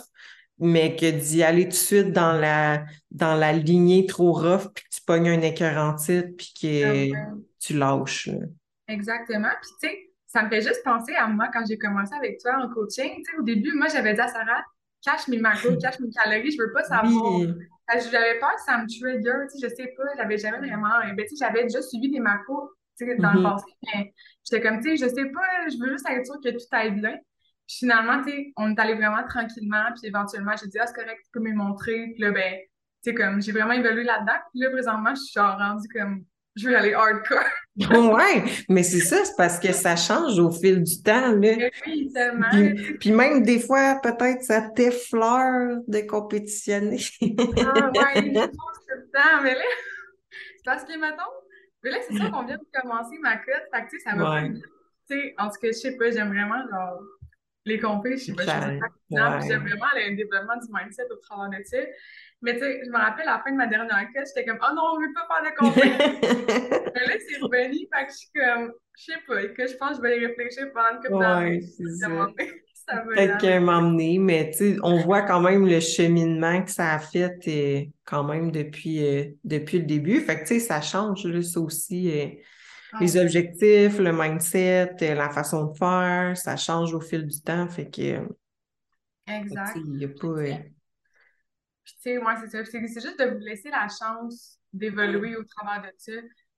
mais 0.60 0.96
que 0.96 1.10
d'y 1.10 1.44
aller 1.44 1.63
tout 1.65 1.70
de 1.70 1.74
suite 1.75 2.12
dans 2.12 2.34
la, 2.34 2.86
dans 3.12 3.36
la 3.36 3.53
lignée 3.53 4.05
trop 4.05 4.34
rough, 4.34 4.72
puis 4.74 4.84
que 4.84 4.96
tu 4.96 5.01
pognes 5.05 5.29
un 5.29 5.41
écœur 5.41 5.77
en 5.77 5.94
titre, 5.94 6.29
puis 6.38 6.53
que 6.60 7.12
euh, 7.12 7.15
tu 7.60 7.74
lâches. 7.77 8.29
Exactement. 8.88 9.50
Puis, 9.62 9.72
tu 9.82 9.88
sais, 9.88 10.10
ça 10.35 10.43
me 10.43 10.49
fait 10.49 10.61
juste 10.61 10.83
penser 10.83 11.15
à 11.15 11.27
moi 11.27 11.47
quand 11.53 11.63
j'ai 11.65 11.77
commencé 11.77 12.13
avec 12.13 12.39
toi 12.41 12.57
en 12.61 12.67
coaching. 12.69 13.23
Au 13.39 13.41
début, 13.41 13.71
moi, 13.73 13.87
j'avais 13.87 14.13
dit 14.13 14.19
à 14.19 14.27
Sarah, 14.27 14.65
cache 15.01 15.29
mes 15.29 15.39
macros, 15.39 15.77
cache 15.81 15.97
mes 16.01 16.09
calories, 16.09 16.51
je 16.51 16.57
veux 16.61 16.73
pas 16.73 16.83
savoir. 16.83 17.31
Oui. 17.39 17.47
J'avais 18.11 18.37
peur 18.39 18.53
que 18.53 18.61
ça 18.65 18.77
me 18.77 18.85
trigger, 18.85 19.47
je 19.61 19.67
sais 19.69 19.93
pas, 19.95 20.03
j'avais 20.17 20.37
jamais 20.37 20.57
vraiment. 20.57 20.89
Ben, 21.15 21.15
tu 21.25 21.37
sais, 21.37 21.45
j'avais 21.45 21.63
déjà 21.63 21.81
suivi 21.81 22.11
des 22.11 22.19
macros, 22.19 22.69
dans 22.99 23.31
le 23.31 23.37
Mhm. 23.39 23.43
passé, 23.43 23.65
mais 23.93 24.13
j'étais 24.43 24.61
comme, 24.67 24.81
tu 24.81 24.97
sais, 24.97 25.05
je 25.05 25.13
sais 25.13 25.25
pas, 25.29 25.69
je 25.69 25.77
veux 25.81 25.91
juste 25.93 26.05
être 26.09 26.25
sûre 26.25 26.39
que 26.43 26.49
tout 26.49 26.65
aille 26.71 26.91
bien. 26.91 27.15
Puis 27.67 27.77
finalement, 27.79 28.21
tu 28.23 28.31
sais, 28.31 28.53
on 28.57 28.71
est 28.75 28.79
allé 28.79 28.95
vraiment 28.95 29.23
tranquillement, 29.27 29.85
puis 29.95 30.07
éventuellement, 30.09 30.53
j'ai 30.61 30.67
dit, 30.67 30.77
ah, 30.79 30.85
c'est 30.87 30.93
correct, 30.95 31.19
tu 31.23 31.31
peux 31.31 31.39
me 31.39 31.53
montrer. 31.53 32.07
Puis 32.13 32.21
là, 32.23 32.31
ben, 32.31 32.55
tu 33.03 33.11
sais, 33.11 33.13
comme, 33.13 33.41
j'ai 33.41 33.53
vraiment 33.53 33.74
évolué 33.74 34.03
là-dedans. 34.03 34.39
Puis 34.51 34.59
là, 34.61 34.69
présentement, 34.69 35.15
je 35.15 35.21
suis 35.21 35.33
genre 35.33 35.57
rendue 35.57 35.87
comme, 35.89 36.25
je 36.55 36.70
veux 36.70 36.77
aller 36.77 36.94
hardcore. 36.94 37.44
Ouais, 37.77 38.41
mais 38.70 38.83
c'est 38.83 39.01
ça, 39.01 39.25
c'est 39.25 39.35
parce 39.35 39.59
que 39.59 39.74
ça 39.74 39.98
change 39.98 40.39
au 40.39 40.50
fil 40.50 40.81
du 40.81 41.03
temps, 41.03 41.33
là. 41.33 41.70
Oui, 41.85 42.09
tellement. 42.13 42.48
Puis, 42.50 42.98
puis 42.98 43.11
même 43.11 43.44
des 43.44 43.59
fois, 43.59 44.00
peut-être 44.01 44.44
ça 44.44 44.61
t'effleure 44.61 45.79
de 45.85 46.00
compétitionner. 46.07 47.01
Ah, 47.22 47.91
ouais, 47.91 48.15
je 48.15 48.31
pense 48.31 48.77
tout 48.77 48.96
le 48.96 49.11
temps. 49.11 49.41
Mais 49.44 49.55
là, 49.55 49.61
c'est 50.31 50.63
parce 50.63 50.85
que, 50.85 50.98
mettons, 50.98 51.24
mais 51.83 51.91
là, 51.91 51.98
c'est 52.07 52.18
ça 52.18 52.29
qu'on 52.29 52.46
vient 52.46 52.57
de 52.57 52.81
commencer 52.81 53.18
ma 53.22 53.35
cote. 53.37 53.63
Fait 53.74 53.83
que, 53.83 53.89
tu 53.89 54.00
sais, 54.00 54.09
ça 54.09 54.15
va 54.15 54.41
Ouais. 54.41 55.35
en 55.37 55.50
tout 55.50 55.59
cas, 55.61 55.68
je 55.68 55.72
sais 55.74 55.98
pas, 55.98 56.09
j'aime 56.11 56.29
vraiment, 56.29 56.65
genre, 56.70 57.00
les 57.65 57.79
compés, 57.79 58.18
je 58.18 58.25
sais 58.25 58.33
pas, 58.33 58.44
je. 58.44 58.79
Puis 58.79 59.48
j'aime 59.50 59.68
vraiment 59.68 59.85
le 59.96 60.15
développement 60.15 60.55
du 60.55 60.68
mindset 60.72 61.07
au 61.11 61.18
travers 61.18 61.50
de 61.59 61.63
ça. 61.65 61.77
Mais 62.41 62.53
tu 62.53 62.59
sais, 62.59 62.81
je 62.85 62.89
me 62.91 62.98
rappelle 62.98 63.27
à 63.27 63.37
la 63.37 63.43
fin 63.43 63.51
de 63.51 63.57
ma 63.57 63.67
dernière 63.67 64.07
cote, 64.13 64.25
j'étais 64.27 64.45
comme, 64.45 64.59
oh 64.61 64.74
non, 64.75 64.83
on 64.95 65.00
veut 65.00 65.13
pas 65.13 65.27
faire 65.27 65.51
de 65.51 65.57
compé. 65.57 65.81
Mais 66.95 67.05
là, 67.07 67.13
c'est 67.27 67.41
revenu, 67.41 67.87
fait 67.93 68.05
que 68.05 68.11
je 68.11 68.17
suis 68.17 68.29
comme, 68.35 68.71
je 68.98 69.03
sais 69.03 69.19
pas, 69.27 69.45
que 69.48 69.67
je 69.67 69.77
pense 69.77 69.89
que 69.91 69.95
je 69.98 70.01
vais 70.01 70.21
y 70.21 70.25
réfléchir 70.27 70.71
pendant 70.74 70.91
une 70.91 71.03
couple 71.03 71.19
d'années. 71.19 71.61
Ouais, 71.79 72.07
va 72.07 72.27
Peut-être 73.15 73.37
qu'à 73.37 73.55
un 73.55 73.59
moment 73.61 73.81
donné, 73.89 74.19
mais 74.19 74.51
tu 74.51 74.57
sais, 74.57 74.77
on 74.83 74.98
voit 75.00 75.24
quand 75.24 75.41
même 75.41 75.65
le 75.65 75.79
cheminement 75.79 76.61
que 76.63 76.69
ça 76.69 76.93
a 76.93 77.00
fait 77.00 77.35
euh, 77.48 77.83
quand 78.03 78.24
même 78.24 78.51
depuis, 78.51 79.03
euh, 79.03 79.25
depuis 79.43 79.79
le 79.79 79.85
début. 79.85 80.19
Fait 80.21 80.35
que 80.35 80.41
tu 80.41 80.48
sais, 80.55 80.59
ça 80.59 80.81
change, 80.81 81.25
là, 81.25 81.41
ça 81.41 81.59
aussi. 81.59 82.11
euh, 82.11 82.27
Ah, 82.93 83.00
les 83.01 83.17
objectifs, 83.17 83.98
le 83.98 84.11
mindset, 84.13 84.95
la 85.01 85.29
façon 85.31 85.65
de 85.65 85.77
faire, 85.77 86.37
ça 86.37 86.55
change 86.57 86.93
au 86.93 87.01
fil 87.01 87.25
du 87.25 87.41
temps. 87.41 87.67
Fait 87.67 87.89
que, 87.89 88.19
fait 89.25 89.39
Exact. 89.39 89.75
il 89.75 89.98
y 89.98 90.05
a 90.05 90.09
pas. 90.09 90.75
Puis, 91.85 91.93
tu 91.95 92.01
sais, 92.01 92.17
ouais, 92.17 92.33
c'est 92.41 92.50
ça. 92.50 92.65
C'est 92.65 92.81
juste 92.81 93.19
de 93.19 93.25
vous 93.25 93.39
laisser 93.39 93.69
la 93.69 93.87
chance 93.87 94.59
d'évoluer 94.74 95.35
au 95.35 95.43
travers 95.43 95.81
de 95.83 95.93
ça. 95.98 96.11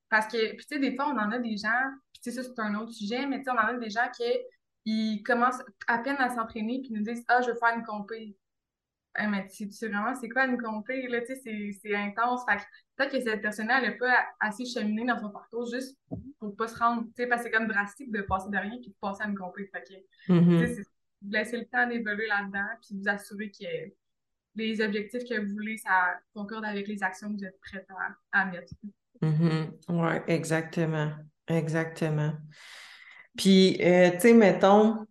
Parce 0.09 0.27
que, 0.27 0.55
puis, 0.55 0.65
tu 0.65 0.75
sais, 0.75 0.79
des 0.79 0.95
fois, 0.95 1.07
on 1.09 1.19
en 1.19 1.31
a 1.31 1.39
des 1.39 1.57
gens, 1.57 1.83
puis, 2.13 2.21
tu 2.23 2.31
sais, 2.31 2.41
ça, 2.41 2.43
c'est 2.43 2.61
un 2.61 2.75
autre 2.75 2.93
sujet, 2.93 3.25
mais 3.27 3.39
tu 3.39 3.45
sais, 3.45 3.51
on 3.51 3.55
en 3.55 3.67
a 3.67 3.73
des 3.73 3.89
gens 3.89 4.09
qui 4.15 4.23
ils 4.89 5.21
commencent 5.21 5.61
à 5.87 5.97
peine 5.97 6.15
à 6.17 6.29
s'entraîner, 6.29 6.79
puis 6.81 6.93
nous 6.93 7.03
disent 7.03 7.25
Ah, 7.27 7.41
je 7.41 7.49
veux 7.49 7.57
faire 7.57 7.75
une 7.75 7.83
compé. 7.83 8.37
Eh, 9.19 9.27
mais 9.27 9.47
tu 9.47 9.69
sais 9.71 9.87
vraiment, 9.89 10.15
c'est 10.15 10.29
quoi 10.29 10.45
une 10.45 10.61
compé? 10.61 11.07
Là, 11.07 11.19
tu 11.21 11.35
sais, 11.35 11.71
c'est 11.81 11.95
intense. 11.95 12.41
Fait 12.47 12.57
que 12.57 12.61
peut-être 12.95 13.11
que 13.11 13.19
cette 13.19 13.41
personne-là, 13.41 13.81
elle 13.81 13.89
n'a 13.89 13.97
pas 13.97 14.25
assez 14.39 14.63
cheminé 14.65 15.05
dans 15.05 15.19
son 15.19 15.29
parcours 15.29 15.69
juste 15.69 15.97
pour 16.39 16.55
pas 16.55 16.67
se 16.67 16.77
rendre, 16.77 17.03
tu 17.03 17.11
sais, 17.17 17.27
parce 17.27 17.43
que 17.43 17.49
c'est 17.49 17.57
comme 17.57 17.67
drastique 17.67 18.11
de 18.11 18.21
passer 18.21 18.49
de 18.49 18.57
rien 18.57 18.77
puis 18.81 18.91
de 18.91 18.95
passer 19.01 19.23
à 19.23 19.27
une 19.27 19.37
compé. 19.37 19.69
Fait 19.73 19.83
que, 19.83 19.93
tu 20.25 20.31
mhm. 20.31 20.59
sais, 20.59 20.75
c'est 20.75 20.83
vous 21.21 21.31
laisser 21.31 21.57
le 21.57 21.65
temps 21.65 21.87
d'évoluer 21.87 22.27
là-dedans, 22.27 22.67
puis 22.81 22.97
vous 22.97 23.09
assurer 23.09 23.51
que 23.51 23.65
les 24.57 24.81
objectifs 24.81 25.23
que 25.23 25.39
vous 25.39 25.53
voulez, 25.53 25.77
ça 25.77 26.19
concorde 26.33 26.65
avec 26.65 26.87
les 26.87 27.03
actions 27.03 27.29
que 27.29 27.37
vous 27.37 27.45
êtes 27.45 27.59
prêts 27.61 27.85
à, 28.33 28.41
à 28.41 28.45
mettre. 28.45 28.73
Mhm. 29.21 29.71
Ouais, 29.89 30.23
exactement. 30.27 31.11
Exactement. 31.47 32.33
Puis, 33.37 33.77
euh, 33.81 34.11
tu 34.11 34.19
sais, 34.19 34.33
mettons, 34.33 35.05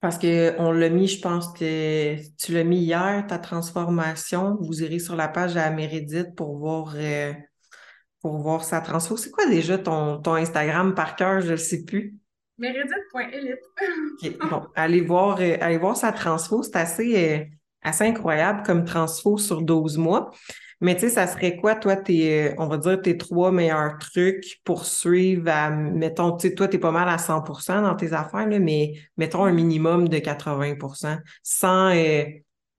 parce 0.00 0.18
que 0.18 0.58
on 0.58 0.72
l'a 0.72 0.88
mis, 0.88 1.06
je 1.06 1.20
pense 1.20 1.52
que 1.52 2.16
tu 2.36 2.52
l'as 2.52 2.64
mis 2.64 2.78
hier, 2.78 3.24
ta 3.28 3.38
transformation. 3.38 4.56
Vous 4.60 4.82
irez 4.82 4.98
sur 4.98 5.14
la 5.14 5.28
page 5.28 5.56
à 5.56 5.70
Mérédith 5.70 6.34
pour 6.34 6.56
voir, 6.58 6.94
euh, 6.96 7.32
pour 8.22 8.38
voir 8.38 8.64
sa 8.64 8.80
transfo. 8.80 9.16
C'est 9.16 9.30
quoi 9.30 9.46
déjà 9.46 9.76
ton, 9.76 10.20
ton 10.20 10.34
Instagram 10.34 10.94
par 10.94 11.16
cœur? 11.16 11.42
Je 11.42 11.52
ne 11.52 11.56
sais 11.56 11.84
plus. 11.84 12.14
Meredith.elite. 12.56 13.58
Ok, 14.22 14.50
Bon, 14.50 14.66
allez 14.74 15.02
voir, 15.02 15.38
euh, 15.40 15.56
allez 15.60 15.78
voir 15.78 15.96
sa 15.96 16.12
transfo. 16.12 16.62
C'est 16.62 16.76
assez, 16.76 17.50
assez 17.82 18.04
incroyable 18.04 18.62
comme 18.64 18.84
transfo 18.84 19.38
sur 19.38 19.62
12 19.62 19.98
mois. 19.98 20.30
Mais 20.82 20.94
tu 20.94 21.02
sais, 21.02 21.08
ça 21.10 21.26
serait 21.26 21.56
quoi, 21.56 21.74
toi, 21.74 21.94
tes, 21.94 22.54
on 22.56 22.66
va 22.66 22.78
dire, 22.78 23.02
tes 23.02 23.18
trois 23.18 23.52
meilleurs 23.52 23.98
trucs 23.98 24.60
pour 24.64 24.86
suivre 24.86 25.48
à, 25.48 25.70
mettons, 25.70 26.36
tu 26.36 26.48
sais, 26.48 26.54
toi, 26.54 26.68
t'es 26.68 26.78
pas 26.78 26.90
mal 26.90 27.08
à 27.08 27.18
100% 27.18 27.82
dans 27.82 27.94
tes 27.94 28.14
affaires, 28.14 28.46
là, 28.46 28.58
mais 28.58 28.94
mettons 29.18 29.44
un 29.44 29.52
minimum 29.52 30.08
de 30.08 30.18
80 30.18 30.76
sans, 31.42 31.94
euh, 31.94 32.24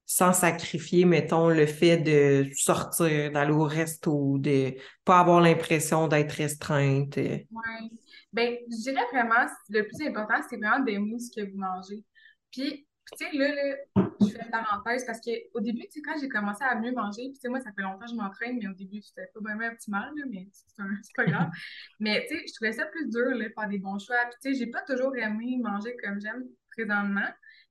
sans 0.08 0.34
sacrifier, 0.34 1.06
mettons, 1.06 1.50
le 1.50 1.68
fait 1.68 1.98
de 1.98 2.50
sortir, 2.56 3.32
d'aller 3.32 3.54
au 3.54 3.64
resto, 3.64 4.40
de 4.40 4.74
pas 5.06 5.20
avoir 5.20 5.40
l'impression 5.40 6.08
d'être 6.08 6.32
restreinte. 6.32 7.20
euh. 7.20 7.38
Ouais. 7.52 7.90
Ben, 8.34 8.56
je 8.70 8.90
dirais 8.90 9.06
vraiment, 9.14 9.46
le 9.70 9.84
plus 9.84 10.08
important, 10.08 10.36
c'est 10.50 10.58
vraiment 10.58 10.84
d'aimer 10.84 11.20
ce 11.20 11.30
que 11.40 11.50
vous 11.52 11.58
mangez. 11.58 12.04
Puis, 12.52 12.88
tu 13.17 13.26
sais, 13.26 13.32
là, 13.38 13.47
là, 13.54 13.76
je 14.21 14.28
fais 14.28 14.43
une 14.43 14.52
parenthèse 14.52 15.06
parce 15.06 15.19
qu'au 15.21 15.60
début, 15.60 15.82
tu 15.84 15.91
sais, 15.93 16.02
quand 16.02 16.17
j'ai 16.19 16.30
commencé 16.30 16.63
à 16.63 16.76
mieux 16.76 16.91
manger, 16.91 17.24
puis 17.24 17.34
tu 17.34 17.39
sais, 17.41 17.50
moi, 17.50 17.60
ça 17.60 17.71
fait 17.74 17.82
longtemps 17.82 18.06
que 18.06 18.12
je 18.12 18.15
m'entraîne, 18.15 18.58
mais 18.62 18.67
au 18.67 18.74
début, 18.74 19.02
c'était 19.02 19.28
pas 19.34 19.39
vraiment 19.41 19.67
optimal, 19.67 20.12
là, 20.15 20.24
mais 20.30 20.47
c'est 20.54 21.15
pas 21.15 21.26
grave. 21.26 21.50
Mais, 22.00 22.26
tu 22.30 22.38
sais, 22.38 22.43
je 22.47 22.54
trouvais 22.54 22.71
ça 22.74 22.86
plus 22.86 23.08
dur, 23.10 23.30
là, 23.36 23.47
de 23.50 23.54
faire 23.54 23.67
des 23.69 23.80
bons 23.80 24.00
choix. 24.00 24.17
Puis, 24.26 24.38
tu 24.41 24.54
sais, 24.54 24.60
j'ai 24.60 24.71
pas 24.71 24.82
toujours 24.82 25.15
aimé 25.17 25.58
manger 25.62 25.95
comme 26.04 26.19
j'aime 26.21 26.45
présentement. 26.76 27.28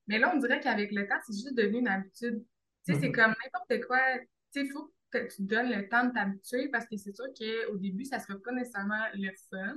Mais 0.07 0.19
là, 0.19 0.33
on 0.35 0.39
dirait 0.39 0.61
qu'avec 0.61 0.91
le 0.93 1.07
temps, 1.09 1.19
c'est 1.27 1.33
juste 1.33 1.55
devenu 1.55 1.79
une 1.79 1.89
habitude. 1.89 2.45
Tu 2.87 2.95
sais, 2.95 3.01
c'est 3.01 3.09
Mhm. 3.09 3.15
comme 3.15 3.35
n'importe 3.45 3.87
quoi. 3.87 3.99
Tu 4.53 4.67
sais, 4.67 4.69
faut, 4.73 4.93
que 5.11 5.35
tu 5.35 5.43
donnes 5.43 5.71
le 5.71 5.89
temps 5.89 6.05
de 6.05 6.13
t'habituer 6.13 6.69
parce 6.69 6.87
que 6.87 6.97
c'est 6.97 7.15
sûr 7.15 7.27
qu'au 7.39 7.77
début, 7.77 8.05
ça 8.05 8.19
ne 8.19 8.23
sera 8.23 8.39
pas 8.39 8.53
nécessairement 8.53 9.03
le 9.15 9.31
fun, 9.51 9.77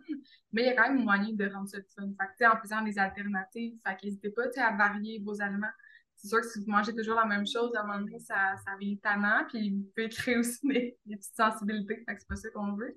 mais 0.51 0.63
il 0.63 0.65
y 0.65 0.69
a 0.69 0.75
quand 0.75 0.93
même 0.93 1.03
moyen 1.03 1.33
de 1.33 1.45
rendre 1.49 1.69
ça 1.69 1.77
fun. 1.95 2.07
Fait 2.19 2.45
que, 2.45 2.51
en 2.51 2.59
faisant 2.59 2.81
des 2.81 2.97
alternatives, 2.97 3.77
fait 3.85 3.97
n'hésitez 4.03 4.29
pas 4.29 4.43
à 4.57 4.75
varier 4.75 5.19
vos 5.19 5.41
aliments. 5.41 5.71
C'est 6.15 6.27
sûr 6.29 6.39
que 6.39 6.47
si 6.47 6.59
vous 6.59 6.71
mangez 6.71 6.95
toujours 6.95 7.15
la 7.15 7.25
même 7.25 7.45
chose, 7.45 7.75
à 7.75 7.81
un 7.81 7.85
moment 7.85 7.99
donné, 7.99 8.19
ça, 8.19 8.55
ça 8.63 8.75
devient 8.75 8.97
tannant, 8.99 9.45
puis 9.49 9.71
vous 9.71 9.91
pouvez 9.95 10.09
créer 10.09 10.37
aussi 10.37 10.65
des, 10.67 10.97
petites 11.05 11.35
sensibilités, 11.35 12.03
fait 12.07 12.15
que 12.15 12.21
c'est 12.21 12.27
pas 12.27 12.35
ça 12.35 12.49
qu'on 12.51 12.73
veut. 12.73 12.95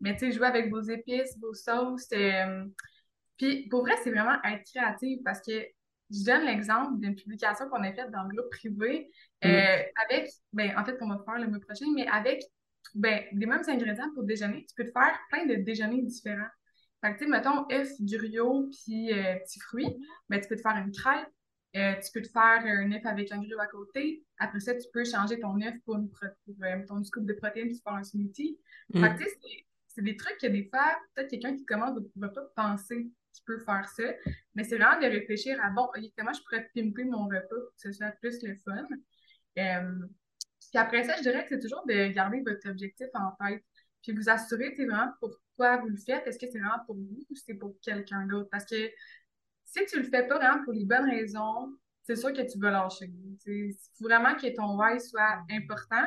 Mais 0.00 0.12
tu 0.14 0.26
sais, 0.26 0.32
jouer 0.32 0.46
avec 0.46 0.70
vos 0.70 0.82
épices, 0.82 1.38
vos 1.40 1.54
sauces, 1.54 2.08
euh, 2.12 2.66
puis 3.36 3.68
pour 3.68 3.82
vrai, 3.82 3.94
c'est 4.02 4.10
vraiment 4.10 4.42
être 4.44 4.64
créatif 4.64 5.20
parce 5.24 5.40
que 5.40 5.52
je 6.10 6.24
donne 6.24 6.44
l'exemple 6.44 7.00
d'une 7.00 7.14
publication 7.14 7.68
qu'on 7.68 7.82
a 7.82 7.92
faite 7.92 8.10
dans 8.10 8.22
le 8.24 8.36
groupe 8.36 8.50
privé 8.50 9.10
euh, 9.44 9.48
mm. 9.48 9.82
avec, 10.04 10.30
ben, 10.52 10.72
en 10.76 10.84
fait, 10.84 10.96
qu'on 10.98 11.08
va 11.08 11.22
faire 11.24 11.38
le 11.38 11.48
mois 11.48 11.60
prochain, 11.60 11.86
mais 11.94 12.06
avec 12.06 12.42
ben, 12.94 13.24
les 13.32 13.46
mêmes 13.46 13.62
ingrédients 13.66 14.10
pour 14.14 14.24
déjeuner. 14.24 14.64
Tu 14.68 14.74
peux 14.76 14.84
te 14.84 14.92
faire 14.92 15.18
plein 15.30 15.46
de 15.46 15.54
déjeuners 15.56 16.02
différents. 16.02 16.48
Fait 17.02 17.12
que, 17.12 17.18
tu 17.18 17.24
sais, 17.24 17.30
mettons, 17.30 17.66
œuf, 17.70 17.88
gruau, 18.00 18.70
puis 18.70 19.12
euh, 19.12 19.36
petits 19.36 19.60
fruits, 19.60 19.96
ben, 20.28 20.40
tu 20.40 20.48
peux 20.48 20.56
te 20.56 20.62
faire 20.62 20.76
une 20.76 20.92
crêpe, 20.92 21.28
euh, 21.76 21.94
tu 21.96 22.10
peux 22.12 22.22
te 22.22 22.30
faire 22.30 22.62
un 22.64 22.92
œuf 22.92 23.04
avec 23.04 23.32
un 23.32 23.38
gruau 23.38 23.60
à 23.60 23.66
côté. 23.66 24.24
Après 24.38 24.60
ça, 24.60 24.74
tu 24.74 24.86
peux 24.92 25.04
changer 25.04 25.38
ton 25.40 25.60
œuf 25.60 25.74
pour, 25.84 25.96
une 25.96 26.08
pour 26.08 26.56
ton 26.88 27.02
scoop 27.04 27.26
de 27.26 27.34
protéines 27.34 27.68
puis 27.68 27.80
faire 27.82 27.94
un 27.94 28.04
smoothie. 28.04 28.58
Mm. 28.94 29.00
Fait 29.00 29.14
que, 29.14 29.18
tu 29.18 29.24
sais, 29.24 29.36
c'est 29.88 30.02
des 30.02 30.16
trucs 30.16 30.38
que 30.38 30.46
des 30.46 30.68
fois, 30.68 30.96
peut-être 31.14 31.30
quelqu'un 31.30 31.56
qui 31.56 31.64
commence 31.64 31.96
ne 31.96 32.20
va 32.20 32.28
pas 32.28 32.44
penser 32.54 33.10
qui 33.36 33.42
peut 33.44 33.58
faire 33.58 33.88
ça. 33.88 34.04
Mais 34.54 34.64
c'est 34.64 34.78
vraiment 34.78 35.00
de 35.00 35.06
réfléchir 35.06 35.58
à, 35.62 35.70
bon, 35.70 35.88
comment 36.16 36.32
je 36.32 36.42
pourrais 36.42 36.70
pimper 36.74 37.04
mon 37.04 37.26
repas 37.26 37.48
pour 37.48 37.74
que 37.74 37.80
ce 37.80 37.92
soit 37.92 38.12
plus 38.20 38.42
le 38.42 38.56
fun. 38.64 38.84
Euh, 39.58 40.06
puis 40.60 40.78
après 40.78 41.04
ça, 41.04 41.16
je 41.16 41.22
dirais 41.22 41.42
que 41.44 41.50
c'est 41.50 41.60
toujours 41.60 41.84
de 41.86 42.08
garder 42.08 42.42
votre 42.44 42.68
objectif 42.68 43.08
en 43.14 43.32
tête. 43.44 43.62
Puis 44.02 44.12
vous 44.12 44.28
assurer, 44.28 44.72
c'est 44.76 44.86
vraiment 44.86 45.12
pourquoi 45.20 45.78
vous 45.78 45.88
le 45.88 45.96
faites. 45.96 46.26
Est-ce 46.26 46.38
que 46.38 46.46
c'est 46.50 46.58
vraiment 46.58 46.84
pour 46.86 46.96
vous 46.96 47.24
ou 47.30 47.34
c'est 47.34 47.54
pour 47.54 47.74
quelqu'un 47.82 48.26
d'autre? 48.26 48.48
Parce 48.50 48.64
que 48.64 48.90
si 49.64 49.84
tu 49.86 49.98
le 49.98 50.04
fais 50.04 50.26
pas 50.26 50.38
vraiment 50.38 50.62
pour 50.64 50.72
les 50.72 50.84
bonnes 50.84 51.08
raisons, 51.08 51.76
c'est 52.02 52.16
sûr 52.16 52.32
que 52.32 52.42
tu 52.50 52.58
vas 52.58 52.70
lâcher. 52.70 53.10
Il 53.46 53.74
faut 53.98 54.04
vraiment 54.04 54.34
que 54.36 54.54
ton 54.54 54.78
why 54.78 55.00
soit 55.00 55.42
important. 55.50 56.06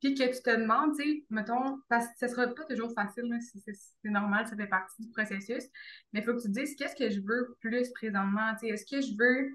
Puis 0.00 0.14
que 0.14 0.24
tu 0.24 0.42
te 0.42 0.50
demandes, 0.50 0.96
tu 0.96 1.02
sais, 1.02 1.24
mettons, 1.30 1.80
parce 1.88 2.06
que 2.06 2.12
ce 2.20 2.28
sera 2.28 2.46
pas 2.46 2.64
toujours 2.64 2.92
facile, 2.94 3.36
c'est 3.40 4.08
normal, 4.10 4.46
ça 4.46 4.56
fait 4.56 4.68
partie 4.68 5.02
du 5.02 5.08
processus, 5.08 5.64
mais 6.12 6.20
il 6.20 6.24
faut 6.24 6.34
que 6.34 6.42
tu 6.42 6.48
te 6.48 6.60
dises 6.60 6.76
qu'est-ce 6.76 6.94
que 6.94 7.10
je 7.10 7.20
veux 7.20 7.56
plus 7.60 7.90
présentement, 7.92 8.52
tu 8.54 8.68
sais, 8.68 8.74
est-ce 8.74 8.86
que 8.86 9.00
je 9.00 9.16
veux. 9.18 9.50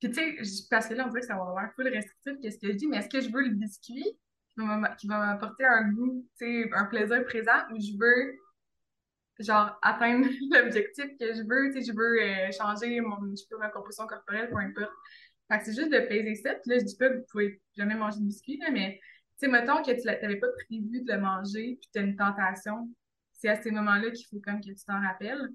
Puis 0.00 0.10
tu 0.10 0.14
sais, 0.14 0.66
parce 0.70 0.88
que 0.88 0.94
là, 0.94 1.04
on 1.06 1.08
dirait 1.08 1.20
que 1.20 1.26
ça 1.26 1.36
va 1.36 1.42
avoir 1.42 1.72
full 1.74 1.86
restrictif, 1.88 2.32
qu'est-ce 2.40 2.58
que 2.58 2.68
je 2.68 2.76
dis, 2.76 2.86
mais 2.86 2.98
est-ce 2.98 3.10
que 3.10 3.20
je 3.20 3.30
veux 3.30 3.42
le 3.42 3.54
biscuit 3.54 4.18
qui 4.98 5.06
va 5.06 5.18
m'apporter 5.18 5.64
un 5.64 5.90
goût, 5.90 6.26
tu 6.38 6.46
sais, 6.64 6.70
un 6.72 6.84
plaisir 6.86 7.24
présent, 7.24 7.58
ou 7.72 7.80
je 7.80 7.98
veux 7.98 8.38
genre 9.38 9.78
atteindre 9.82 10.26
l'objectif 10.50 11.06
que 11.18 11.34
je 11.34 11.42
veux, 11.42 11.72
tu 11.72 11.82
sais, 11.82 11.92
je 11.92 11.96
veux 11.96 12.22
euh, 12.22 12.52
changer 12.52 13.00
mon, 13.00 13.16
je 13.34 13.56
ma 13.56 13.68
composition 13.68 14.06
corporelle, 14.06 14.50
peu 14.50 14.56
importe. 14.56 14.92
Fait 15.50 15.58
que 15.58 15.64
c'est 15.64 15.74
juste 15.74 15.92
de 15.92 16.00
peser 16.00 16.34
ça, 16.36 16.54
puis 16.54 16.70
là, 16.70 16.78
je 16.78 16.84
dis 16.84 16.96
pas 16.96 17.10
que 17.10 17.18
vous 17.18 17.26
pouvez 17.30 17.60
jamais 17.76 17.94
manger 17.94 18.20
de 18.20 18.24
biscuit, 18.24 18.58
là, 18.58 18.70
mais 18.70 18.98
sais, 19.38 19.48
mettons 19.48 19.82
que 19.82 19.90
tu 19.90 20.06
n'avais 20.06 20.36
pas 20.36 20.48
prévu 20.66 21.02
de 21.02 21.12
le 21.12 21.18
manger, 21.20 21.78
puis 21.80 21.90
tu 21.92 21.98
as 21.98 22.02
une 22.02 22.16
tentation, 22.16 22.88
c'est 23.32 23.48
à 23.48 23.60
ces 23.60 23.70
moments-là 23.70 24.10
qu'il 24.10 24.26
faut 24.26 24.40
comme 24.40 24.60
que 24.60 24.66
tu 24.66 24.84
t'en 24.86 25.00
rappelles. 25.00 25.48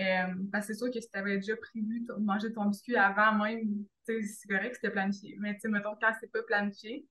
Euh, 0.00 0.34
parce 0.50 0.66
que 0.66 0.72
c'est 0.72 0.78
sûr 0.78 0.90
que 0.90 1.00
si 1.00 1.10
tu 1.10 1.18
avais 1.18 1.36
déjà 1.36 1.54
prévu 1.56 2.00
de 2.00 2.14
manger 2.14 2.50
ton 2.52 2.64
biscuit 2.66 2.96
avant 2.96 3.44
même, 3.44 3.84
c'est 4.04 4.22
correct, 4.48 4.76
c'était 4.76 4.90
planifié. 4.90 5.36
Mais 5.38 5.54
tu 5.54 5.60
sais, 5.60 5.68
mettons, 5.68 5.94
quand 6.00 6.12
c'est 6.18 6.32
pas 6.32 6.42
planifié, 6.42 7.06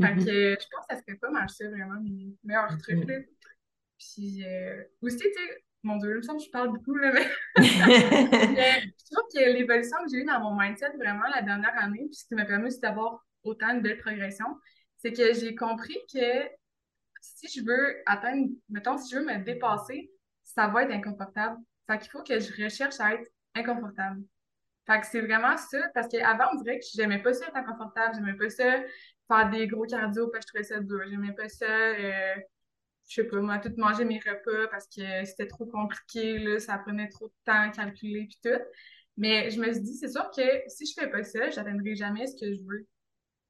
fait 0.00 0.14
que 0.14 0.20
mm-hmm. 0.20 0.60
je 0.60 0.66
pense 0.70 0.86
que 0.86 0.94
ça 0.94 1.00
serait 1.00 1.18
pas 1.18 1.30
mal 1.30 1.48
ça, 1.48 1.68
vraiment, 1.68 2.00
mes 2.00 2.36
meilleurs 2.44 2.76
trucs, 2.78 3.04
là. 3.08 3.14
Puis 3.98 4.44
euh, 4.44 4.84
aussi, 5.00 5.16
tu 5.16 5.22
sais, 5.22 5.64
mon 5.82 5.96
Dieu, 5.96 6.12
le 6.12 6.22
sens 6.22 6.44
je 6.44 6.50
parle 6.50 6.68
beaucoup, 6.70 6.94
là, 6.94 7.12
mais... 7.12 7.26
je 7.56 9.10
trouve 9.10 9.28
que 9.34 9.52
l'évolution 9.52 9.96
que 10.04 10.10
j'ai 10.12 10.18
eue 10.18 10.24
dans 10.24 10.40
mon 10.40 10.56
mindset, 10.58 10.92
vraiment, 10.98 11.26
la 11.34 11.42
dernière 11.42 11.76
année, 11.82 12.04
puis 12.06 12.14
ce 12.14 12.26
qui 12.26 12.34
m'a 12.34 12.44
permis 12.44 12.66
aussi 12.66 12.80
d'avoir 12.80 13.26
autant 13.42 13.74
de 13.74 13.80
belles 13.80 13.98
progressions, 13.98 14.56
c'est 14.98 15.12
que 15.12 15.34
j'ai 15.34 15.54
compris 15.54 15.98
que 16.12 16.48
si 17.20 17.48
je 17.48 17.64
veux 17.64 17.96
atteindre, 18.06 18.48
mettons, 18.68 18.98
si 18.98 19.12
je 19.12 19.20
veux 19.20 19.24
me 19.24 19.42
dépasser, 19.44 20.10
ça 20.44 20.68
va 20.68 20.84
être 20.84 20.92
inconfortable. 20.92 21.56
Fait 21.86 21.98
qu'il 21.98 22.10
faut 22.10 22.22
que 22.22 22.38
je 22.38 22.62
recherche 22.62 23.00
à 23.00 23.14
être 23.14 23.28
inconfortable. 23.54 24.22
Fait 24.86 25.00
que 25.00 25.06
c'est 25.06 25.20
vraiment 25.20 25.56
ça, 25.56 25.78
parce 25.94 26.08
qu'avant, 26.08 26.46
on 26.52 26.62
dirait 26.62 26.78
que 26.78 26.86
j'aimais 26.94 27.20
pas 27.22 27.32
ça 27.32 27.46
être 27.46 27.56
inconfortable, 27.56 28.14
j'aimais 28.14 28.36
pas 28.36 28.48
ça 28.48 28.82
faire 29.28 29.50
des 29.50 29.66
gros 29.66 29.84
cardio 29.84 30.28
parce 30.28 30.46
que 30.46 30.48
je 30.48 30.64
trouvais 30.64 30.74
ça 30.74 30.80
dur, 30.80 31.00
j'aimais 31.08 31.34
pas 31.34 31.48
ça, 31.48 31.66
euh, 31.66 32.34
je 33.06 33.14
sais 33.14 33.24
pas, 33.24 33.40
moi, 33.40 33.58
tout 33.58 33.72
manger 33.76 34.04
mes 34.04 34.18
repas 34.18 34.68
parce 34.70 34.86
que 34.86 35.24
c'était 35.24 35.46
trop 35.46 35.66
compliqué, 35.66 36.38
là, 36.38 36.58
ça 36.58 36.78
prenait 36.78 37.08
trop 37.08 37.26
de 37.28 37.34
temps 37.44 37.60
à 37.60 37.68
calculer 37.68 38.26
puis 38.26 38.38
tout. 38.42 38.60
Mais 39.18 39.50
je 39.50 39.60
me 39.60 39.70
suis 39.72 39.82
dit, 39.82 39.94
c'est 39.94 40.08
sûr 40.08 40.30
que 40.34 40.42
si 40.68 40.86
je 40.86 40.94
fais 40.98 41.10
pas 41.10 41.22
ça, 41.24 41.50
j'atteindrai 41.50 41.94
jamais 41.94 42.26
ce 42.26 42.36
que 42.36 42.54
je 42.54 42.62
veux. 42.62 42.86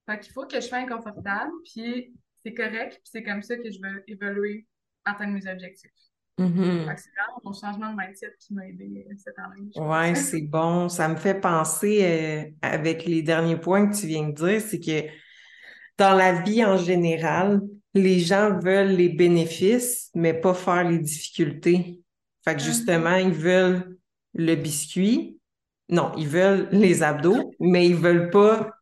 Fait 0.08 0.18
qu'il 0.20 0.32
faut 0.32 0.46
que 0.46 0.56
je 0.56 0.66
sois 0.66 0.78
inconfortable, 0.78 1.52
puis 1.64 2.14
c'est 2.42 2.54
correct, 2.54 2.94
puis 2.94 3.10
c'est 3.12 3.22
comme 3.22 3.42
ça 3.42 3.56
que 3.56 3.70
je 3.70 3.78
veux 3.82 4.02
évoluer, 4.06 4.66
atteindre 5.04 5.34
mes 5.34 5.46
objectifs. 5.50 5.90
Mm-hmm. 6.38 6.96
c'est 6.96 7.10
vraiment 7.10 7.40
mon 7.44 7.52
changement 7.52 7.92
de 7.92 7.96
mindset 8.00 8.32
qui 8.38 8.54
m'a 8.54 8.66
aidé 8.66 9.06
euh, 9.10 9.14
cette 9.18 9.38
année. 9.38 9.68
Oui, 9.74 10.16
c'est 10.16 10.42
bon. 10.42 10.88
Ça 10.88 11.08
me 11.08 11.16
fait 11.16 11.34
penser 11.34 12.04
euh, 12.04 12.50
avec 12.62 13.04
les 13.04 13.22
derniers 13.22 13.56
points 13.56 13.88
que 13.88 13.96
tu 13.96 14.06
viens 14.06 14.28
de 14.28 14.32
dire, 14.32 14.60
c'est 14.60 14.78
que 14.78 15.08
dans 15.98 16.14
la 16.14 16.40
vie 16.40 16.64
en 16.64 16.78
général, 16.78 17.60
les 17.92 18.20
gens 18.20 18.56
veulent 18.60 18.92
les 18.92 19.08
bénéfices, 19.08 20.10
mais 20.14 20.32
pas 20.32 20.54
faire 20.54 20.88
les 20.88 21.00
difficultés. 21.00 22.00
Fait 22.44 22.54
que 22.54 22.60
mm-hmm. 22.60 22.64
justement, 22.64 23.16
ils 23.16 23.32
veulent 23.32 23.98
le 24.32 24.54
biscuit. 24.54 25.38
Non, 25.90 26.12
ils 26.16 26.28
veulent 26.28 26.68
les 26.70 27.02
abdos, 27.02 27.52
mais 27.60 27.88
ils 27.88 27.96
veulent 27.96 28.30
pas 28.30 28.77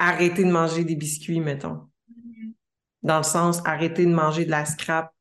arrêter 0.00 0.44
de 0.44 0.50
manger 0.50 0.82
des 0.82 0.96
biscuits, 0.96 1.40
mettons. 1.40 1.82
Dans 3.02 3.18
le 3.18 3.22
sens, 3.22 3.60
arrêter 3.64 4.04
de 4.04 4.10
manger 4.10 4.44
de 4.44 4.50
la 4.50 4.64
scrap. 4.64 5.14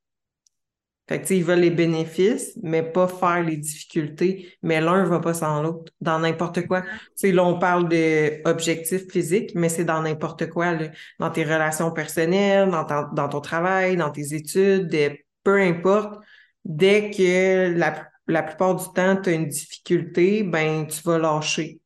Fait 1.07 1.17
que, 1.17 1.23
tu 1.23 1.27
sais, 1.29 1.37
ils 1.37 1.43
veulent 1.43 1.59
les 1.59 1.71
bénéfices, 1.71 2.57
mais 2.61 2.83
pas 2.83 3.07
faire 3.07 3.43
les 3.43 3.57
difficultés. 3.57 4.53
Mais 4.61 4.79
l'un 4.79 5.05
va 5.05 5.19
pas 5.19 5.33
sans 5.33 5.61
l'autre. 5.61 5.91
Dans 6.01 6.19
n'importe 6.19 6.67
quoi. 6.67 6.81
Tu 6.81 6.87
sais, 7.15 7.31
là, 7.31 7.43
on 7.43 7.57
parle 7.57 7.89
d'objectifs 7.89 9.11
physiques, 9.11 9.51
mais 9.55 9.69
c'est 9.69 9.85
dans 9.85 10.01
n'importe 10.01 10.49
quoi, 10.49 10.73
là. 10.73 10.89
Dans 11.19 11.31
tes 11.31 11.43
relations 11.43 11.91
personnelles, 11.91 12.69
dans, 12.69 12.85
dans 13.11 13.29
ton 13.29 13.41
travail, 13.41 13.97
dans 13.97 14.11
tes 14.11 14.33
études, 14.33 14.95
peu 15.43 15.59
importe. 15.59 16.19
Dès 16.63 17.09
que 17.09 17.75
la, 17.75 18.07
la 18.27 18.43
plupart 18.43 18.75
du 18.75 18.85
temps, 18.93 19.19
tu 19.21 19.29
as 19.29 19.33
une 19.33 19.47
difficulté, 19.47 20.43
ben, 20.43 20.85
tu 20.85 21.01
vas 21.01 21.17
lâcher 21.17 21.78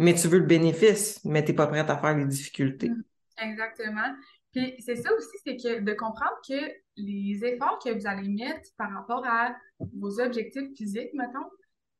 mais 0.00 0.14
tu 0.14 0.28
veux 0.28 0.38
le 0.38 0.46
bénéfice, 0.46 1.22
mais 1.26 1.44
tu 1.44 1.50
n'es 1.50 1.56
pas 1.56 1.66
prête 1.66 1.90
à 1.90 1.98
faire 1.98 2.16
les 2.16 2.24
difficultés. 2.24 2.88
Mm, 2.88 3.02
exactement. 3.36 4.14
Puis 4.50 4.74
c'est 4.78 4.96
ça 4.96 5.12
aussi, 5.12 5.36
c'est 5.44 5.56
que 5.56 5.80
de 5.80 5.92
comprendre 5.92 6.36
que 6.48 6.72
les 6.96 7.44
efforts 7.44 7.78
que 7.84 7.90
vous 7.90 8.06
allez 8.06 8.28
mettre 8.28 8.70
par 8.78 8.90
rapport 8.92 9.24
à 9.26 9.54
vos 9.78 10.18
objectifs 10.18 10.74
physiques, 10.74 11.12
mettons, 11.12 11.46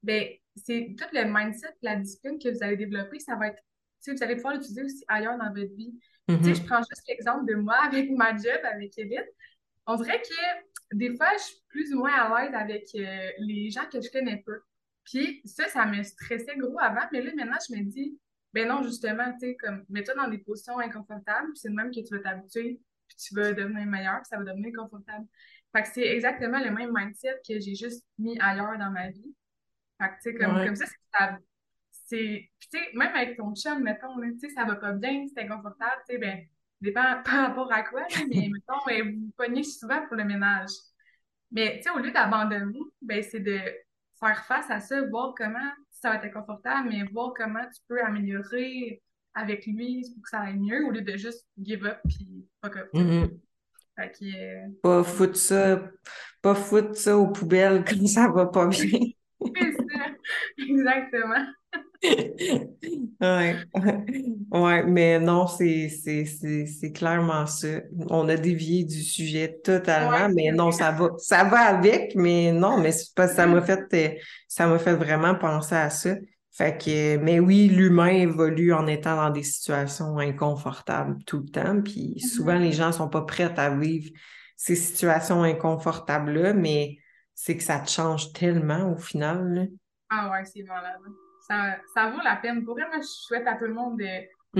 ben 0.03 0.27
c'est 0.57 0.95
tout 0.99 1.05
le 1.13 1.25
mindset, 1.27 1.75
la 1.83 1.97
discipline 1.97 2.39
que 2.39 2.49
vous 2.49 2.63
allez 2.63 2.79
développer, 2.79 3.21
ça 3.21 3.37
va 3.37 3.49
être, 3.49 3.63
tu 4.03 4.11
sais, 4.11 4.15
vous 4.15 4.23
allez 4.23 4.37
pouvoir 4.37 4.55
l'utiliser 4.55 4.83
aussi 4.83 5.05
ailleurs 5.07 5.37
dans 5.37 5.53
votre 5.53 5.75
vie. 5.77 5.95
Tu 6.27 6.35
sais, 6.37 6.41
mm-hmm. 6.41 6.55
je 6.55 6.63
prends 6.65 6.79
juste 6.79 7.05
l'exemple 7.07 7.45
de 7.45 7.55
moi 7.55 7.77
avec 7.85 8.11
ma 8.13 8.35
job, 8.35 8.61
avec 8.65 8.97
Edith. 8.97 9.29
On 9.87 9.97
dirait 9.97 10.23
que 10.23 10.97
des 10.97 11.15
fois, 11.17 11.29
je 11.37 11.43
suis 11.43 11.63
plus 11.69 11.93
ou 11.93 11.99
moins 11.99 12.13
à 12.13 12.43
l'aise 12.43 12.55
avec 12.55 12.89
euh, 12.95 13.31
les 13.41 13.71
gens 13.71 13.85
que 13.93 14.01
je 14.01 14.11
connais 14.11 14.39
pas. 14.39 14.53
Puis 15.11 15.43
ça, 15.45 15.67
ça 15.69 15.87
me 15.87 16.01
stressait 16.05 16.57
gros 16.57 16.79
avant, 16.79 17.03
mais 17.13 17.21
là, 17.21 17.33
maintenant, 17.35 17.59
je 17.69 17.75
me 17.75 17.83
dis, 17.83 18.17
ben 18.55 18.69
non, 18.69 18.83
justement, 18.85 19.33
tu 19.33 19.41
sais, 19.41 19.57
comme, 19.57 19.85
mets-toi 19.89 20.15
dans 20.15 20.29
des 20.29 20.39
positions 20.39 20.79
inconfortables, 20.79 21.49
puis 21.49 21.59
c'est 21.59 21.69
le 21.69 21.75
même 21.75 21.91
que 21.91 22.01
tu 22.01 22.15
vas 22.15 22.21
t'habituer, 22.21 22.81
puis 23.09 23.17
tu 23.17 23.35
vas 23.35 23.53
devenir 23.53 23.87
meilleur, 23.87 24.19
puis 24.19 24.27
ça 24.27 24.39
va 24.39 24.45
devenir 24.45 24.73
confortable. 24.77 25.27
Fait 25.75 25.83
que 25.83 25.89
c'est 25.89 26.07
exactement 26.07 26.61
le 26.61 26.71
même 26.71 26.93
mindset 26.95 27.41
que 27.47 27.59
j'ai 27.59 27.75
juste 27.75 28.07
mis 28.19 28.39
ailleurs 28.41 28.79
dans 28.79 28.91
ma 28.91 29.11
vie. 29.11 29.35
Fait 30.01 30.09
que, 30.09 30.15
tu 30.15 30.21
sais, 30.21 30.35
comme, 30.35 30.65
comme 30.65 30.77
ça, 30.77 30.87
c'est 32.07 32.49
Puis, 32.59 32.69
tu 32.71 32.79
sais, 32.79 32.91
même 32.95 33.15
avec 33.15 33.37
ton 33.37 33.53
chum, 33.55 33.83
mettons, 33.83 34.15
tu 34.21 34.39
sais, 34.39 34.51
ça 34.51 34.65
va 34.65 34.77
pas 34.77 34.93
bien, 34.93 35.27
c'est 35.35 35.43
inconfortable, 35.43 36.03
tu 36.09 36.15
sais, 36.15 36.19
ben, 36.19 36.39
dépend 36.81 37.03
par 37.25 37.49
rapport 37.49 37.73
à 37.73 37.83
quoi, 37.83 38.07
mais 38.29 38.49
mettons, 38.49 38.79
vous 38.87 39.21
vous 39.27 39.33
pognez 39.37 39.65
souvent 39.65 40.07
pour 40.07 40.17
le 40.17 40.25
ménage. 40.25 40.71
Mais, 41.51 41.79
tu 41.79 41.83
sais, 41.83 41.91
au 41.91 41.99
lieu 41.99 42.13
d'abandonner, 42.13 42.81
ben, 43.03 43.25
c'est 43.25 43.41
de 43.41 43.61
faire 44.21 44.45
face 44.47 44.71
à 44.71 44.81
ça, 44.81 45.03
voir 45.03 45.35
comment 45.37 45.71
ça 45.91 46.11
va 46.11 46.25
être 46.25 46.33
confortable, 46.33 46.89
mais 46.91 47.05
voir 47.13 47.33
comment 47.37 47.65
tu 47.65 47.81
peux 47.89 48.03
améliorer 48.03 49.03
avec 49.35 49.67
lui 49.67 50.03
pour 50.15 50.23
que 50.23 50.29
ça 50.29 50.41
aille 50.41 50.59
mieux 50.59 50.85
au 50.87 50.91
lieu 50.91 51.03
de 51.03 51.17
juste 51.17 51.47
give 51.61 51.85
up 51.87 51.99
puis 52.09 52.47
fuck 52.63 52.77
up. 52.77 52.89
Mm-hmm. 52.95 53.31
Euh, 54.01 54.69
pas 54.83 55.05
foutre 55.05 55.37
ça, 55.37 55.83
pas 56.41 56.55
foutre 56.55 56.97
ça 56.97 57.19
aux 57.19 57.29
poubelles 57.29 57.85
comme 57.85 58.07
ça 58.07 58.29
va 58.29 58.47
pas 58.47 58.67
bien. 58.67 58.99
C'est 59.41 59.73
ça, 59.73 60.07
exactement. 60.59 61.47
ouais. 63.21 63.57
ouais, 64.53 64.83
mais 64.85 65.19
non, 65.21 65.47
c'est, 65.47 65.91
clairement 66.95 67.47
ça. 67.47 67.69
On 68.09 68.29
a 68.29 68.37
dévié 68.37 68.85
du 68.85 69.03
sujet 69.03 69.61
totalement, 69.63 70.11
Ouais, 70.11 70.33
mais 70.35 70.53
non, 70.53 70.71
ça 70.73 70.93
va, 70.93 71.11
ça 71.19 71.45
va 71.45 71.61
avec, 71.61 72.15
mais 72.15 72.53
non, 72.53 72.79
mais 72.79 72.93
ça 72.93 73.47
m'a 73.47 73.61
fait, 73.63 73.85
euh, 73.95 74.19
ça 74.49 74.67
m'a 74.67 74.79
fait 74.79 74.95
vraiment 74.95 75.35
penser 75.35 75.75
à 75.75 75.91
ça. 75.91 76.15
Fait 76.53 76.77
que, 76.77 77.17
mais 77.19 77.39
oui, 77.39 77.69
l'humain 77.69 78.09
évolue 78.09 78.73
en 78.73 78.87
étant 78.87 79.17
dans 79.17 79.31
des 79.31 79.43
situations 79.45 80.19
inconfortables 80.19 81.23
tout 81.25 81.39
le 81.41 81.51
temps, 81.51 81.81
puis 81.83 82.19
souvent 82.21 82.55
Mhm. 82.55 82.63
les 82.63 82.73
gens 82.73 82.93
sont 82.93 83.09
pas 83.09 83.23
prêts 83.23 83.53
à 83.59 83.71
vivre 83.77 84.11
ces 84.57 84.77
situations 84.77 85.43
inconfortables-là, 85.43 86.53
mais 86.55 86.99
c'est 87.35 87.57
que 87.57 87.63
ça 87.63 87.79
te 87.79 87.89
change 87.91 88.33
tellement 88.33 88.93
au 88.93 88.99
final, 88.99 89.55
là. 89.55 89.63
Ah 90.09 90.31
ouais, 90.31 90.45
c'est 90.45 90.63
malade. 90.65 91.01
Ça, 91.51 91.79
ça 91.93 92.11
vaut 92.11 92.21
la 92.23 92.37
peine. 92.37 92.65
Pour 92.65 92.77
moi, 92.77 92.87
je 93.01 93.07
souhaite 93.07 93.47
à 93.47 93.57
tout 93.57 93.65
le 93.65 93.75
monde 93.75 93.99
de 93.99 94.05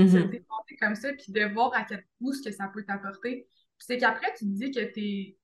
se 0.09 0.17
Mhm. 0.19 0.31
dépasser 0.31 0.77
comme 0.81 0.97
ça, 0.97 1.13
puis 1.13 1.33
de 1.33 1.45
voir 1.53 1.73
à 1.75 1.85
quel 1.85 2.05
point 2.19 2.33
ce 2.33 2.43
que 2.43 2.51
ça 2.51 2.69
peut 2.73 2.85
t'apporter. 2.85 3.47
Puis 3.79 3.87
c'est 3.87 3.99
qu'après, 3.99 4.33
tu 4.37 4.45
te 4.45 4.51
dis 4.51 4.71
que 4.73 4.81
tes, 4.93 5.39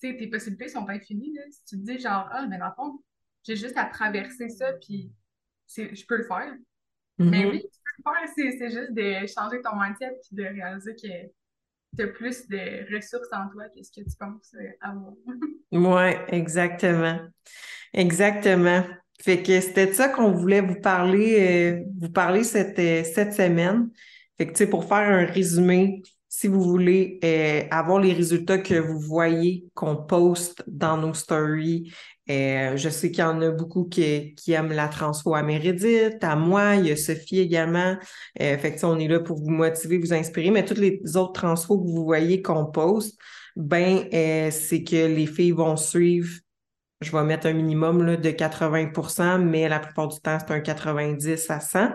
tes 0.00 0.26
possibilités 0.26 0.68
sont 0.68 0.86
infinies. 0.90 1.32
Là. 1.34 1.42
Si 1.50 1.64
tu 1.64 1.76
te 1.78 1.82
dis 1.86 1.98
genre, 1.98 2.28
ah, 2.30 2.46
mais 2.46 2.58
dans 2.58 2.66
le 2.68 2.74
fond, 2.76 3.02
j'ai 3.44 3.56
juste 3.56 3.78
à 3.78 3.86
traverser 3.86 4.50
ça, 4.50 4.74
puis 4.74 5.10
je 5.74 6.06
peux 6.06 6.18
le 6.18 6.24
faire. 6.24 6.54
Mais 7.18 7.46
oui, 7.46 7.56
Mhm. 7.56 7.60
tu 7.60 7.68
peux 7.84 7.92
le 7.98 8.02
faire. 8.02 8.28
C'est, 8.58 8.70
juste 8.70 8.92
de 8.92 9.26
changer 9.26 9.62
ton 9.62 9.76
mindset, 9.80 10.18
puis 10.22 10.36
de 10.36 10.44
réaliser 10.44 10.94
que 10.96 11.96
tu 11.96 12.02
as 12.02 12.08
plus 12.08 12.46
de 12.48 12.94
ressources 12.94 13.32
en 13.32 13.48
toi 13.48 13.68
que 13.70 13.82
ce 13.82 13.90
que 13.90 14.06
tu 14.06 14.16
penses 14.18 14.54
avoir. 14.82 15.12
Ouais, 15.72 16.24
exactement. 16.28 17.20
Exactement. 17.92 18.84
Fait 19.20 19.42
que 19.42 19.60
c'était 19.60 19.92
ça 19.92 20.08
qu'on 20.08 20.32
voulait 20.32 20.60
vous 20.60 20.80
parler, 20.80 21.36
euh, 21.38 21.84
vous 22.00 22.10
parler 22.10 22.44
cette, 22.44 22.78
euh, 22.78 23.04
cette 23.04 23.34
semaine. 23.34 23.90
Fait 24.38 24.46
que, 24.46 24.52
tu 24.52 24.58
sais, 24.58 24.66
pour 24.66 24.84
faire 24.84 24.98
un 24.98 25.26
résumé, 25.26 26.02
si 26.30 26.46
vous 26.46 26.62
voulez 26.62 27.18
euh, 27.24 27.62
avoir 27.72 28.00
les 28.00 28.12
résultats 28.12 28.58
que 28.58 28.76
vous 28.76 29.00
voyez 29.00 29.66
qu'on 29.74 29.96
poste 29.96 30.62
dans 30.68 30.96
nos 30.96 31.12
stories, 31.12 31.92
euh, 32.30 32.76
je 32.76 32.88
sais 32.88 33.10
qu'il 33.10 33.20
y 33.20 33.26
en 33.26 33.42
a 33.42 33.50
beaucoup 33.50 33.84
qui, 33.84 34.34
qui 34.36 34.52
aiment 34.52 34.72
la 34.72 34.86
transfo 34.86 35.34
à 35.34 35.42
Mérédith, 35.42 36.22
à 36.22 36.36
moi, 36.36 36.76
il 36.76 36.86
y 36.86 36.92
a 36.92 36.96
Sophie 36.96 37.40
également. 37.40 37.96
Euh, 38.40 38.56
fait 38.56 38.76
que, 38.76 38.86
on 38.86 38.98
est 39.00 39.08
là 39.08 39.18
pour 39.18 39.38
vous 39.38 39.50
motiver, 39.50 39.98
vous 39.98 40.14
inspirer, 40.14 40.52
mais 40.52 40.64
toutes 40.64 40.78
les 40.78 41.02
autres 41.16 41.32
transfos 41.32 41.78
que 41.78 41.88
vous 41.88 42.04
voyez 42.04 42.40
qu'on 42.40 42.64
poste, 42.64 43.18
ben, 43.56 44.04
c'est 44.52 44.84
que 44.84 45.06
les 45.14 45.26
filles 45.26 45.50
vont 45.50 45.76
suivre 45.76 46.30
je 47.00 47.12
vais 47.12 47.22
mettre 47.24 47.46
un 47.46 47.52
minimum 47.52 48.04
là, 48.04 48.16
de 48.16 48.30
80% 48.30 49.44
mais 49.44 49.68
la 49.68 49.80
plupart 49.80 50.08
du 50.08 50.20
temps, 50.20 50.38
c'est 50.38 50.52
un 50.52 50.60
90 50.60 51.50
à 51.50 51.60
100 51.60 51.88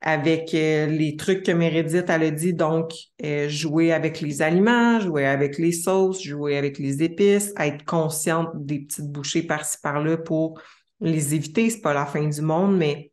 avec 0.00 0.54
euh, 0.54 0.86
les 0.86 1.16
trucs 1.16 1.42
que 1.42 1.52
Meredith 1.52 2.08
elle 2.08 2.22
a 2.22 2.30
dit, 2.30 2.54
donc 2.54 2.92
euh, 3.24 3.48
jouer 3.48 3.92
avec 3.92 4.20
les 4.20 4.42
aliments, 4.42 5.00
jouer 5.00 5.26
avec 5.26 5.58
les 5.58 5.72
sauces, 5.72 6.22
jouer 6.22 6.56
avec 6.56 6.78
les 6.78 7.02
épices, 7.02 7.52
être 7.58 7.84
consciente 7.84 8.50
des 8.54 8.80
petites 8.80 9.10
bouchées 9.10 9.42
par-ci 9.42 9.78
par-là 9.82 10.16
pour 10.16 10.60
les 11.00 11.34
éviter. 11.34 11.68
C'est 11.70 11.80
pas 11.80 11.94
la 11.94 12.06
fin 12.06 12.26
du 12.26 12.42
monde, 12.42 12.76
mais 12.76 13.10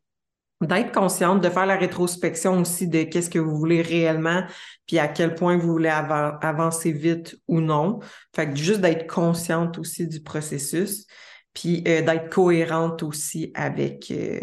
d'être 0.62 0.92
consciente, 0.92 1.42
de 1.42 1.50
faire 1.50 1.66
la 1.66 1.76
rétrospection 1.76 2.60
aussi 2.60 2.88
de 2.88 3.02
qu'est-ce 3.02 3.28
que 3.28 3.38
vous 3.38 3.56
voulez 3.56 3.82
réellement, 3.82 4.42
puis 4.86 4.98
à 4.98 5.08
quel 5.08 5.34
point 5.34 5.56
vous 5.56 5.68
voulez 5.68 5.90
av 5.90 6.38
avancer 6.40 6.92
vite 6.92 7.36
ou 7.46 7.60
non. 7.60 8.00
Fait 8.34 8.48
que 8.48 8.56
juste 8.56 8.80
d'être 8.80 9.06
consciente 9.06 9.78
aussi 9.78 10.06
du 10.06 10.22
processus, 10.22 11.06
puis 11.52 11.84
euh, 11.86 12.02
d'être 12.02 12.30
cohérente 12.30 13.02
aussi 13.02 13.52
avec, 13.54 14.10
euh, 14.10 14.40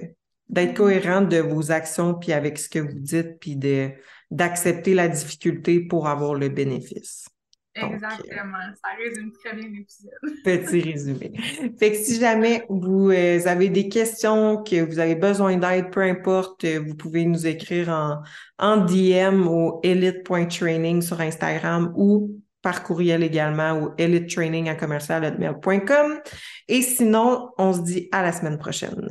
d'être 0.49 0.76
cohérente 0.76 1.30
de 1.30 1.39
vos 1.39 1.71
actions, 1.71 2.13
puis 2.13 2.32
avec 2.32 2.60
ce 2.60 2.69
que 2.69 2.80
vous 2.80 2.99
dites, 2.99 3.39
puis 3.39 3.58
d'accepter 4.30 4.93
la 4.93 5.08
difficulté 5.08 5.80
pour 5.80 6.08
avoir 6.08 6.36
le 6.36 6.49
bénéfice. 6.49 7.26
Donc, 7.75 7.91
euh, 7.91 7.95
Exactement. 7.95 8.57
Ça 8.75 8.89
résume 8.97 9.31
très 9.31 9.55
bien 9.55 9.69
l'épisode. 9.69 10.12
Petit 10.43 10.81
résumé. 10.81 11.33
Fait 11.79 11.91
que 11.91 11.97
si 11.97 12.19
jamais 12.19 12.65
vous 12.69 13.09
euh, 13.09 13.39
avez 13.45 13.69
des 13.69 13.89
questions, 13.89 14.63
que 14.63 14.81
vous 14.81 14.99
avez 14.99 15.15
besoin 15.15 15.57
d'aide, 15.57 15.89
peu 15.89 16.01
importe, 16.01 16.63
euh, 16.65 16.79
vous 16.86 16.95
pouvez 16.95 17.25
nous 17.25 17.47
écrire 17.47 17.89
en, 17.89 18.21
en 18.59 18.77
DM 18.86 19.47
au 19.47 19.79
elite.training 19.83 21.01
sur 21.01 21.19
Instagram 21.19 21.93
ou 21.95 22.39
par 22.62 22.83
courriel 22.83 23.23
également 23.23 23.81
au 23.81 23.93
elitetraining 23.97 24.69
à 24.69 24.75
commercial.com. 24.75 26.19
Et 26.67 26.81
sinon, 26.81 27.49
on 27.57 27.73
se 27.73 27.81
dit 27.81 28.09
à 28.12 28.21
la 28.21 28.31
semaine 28.31 28.57
prochaine. 28.57 29.09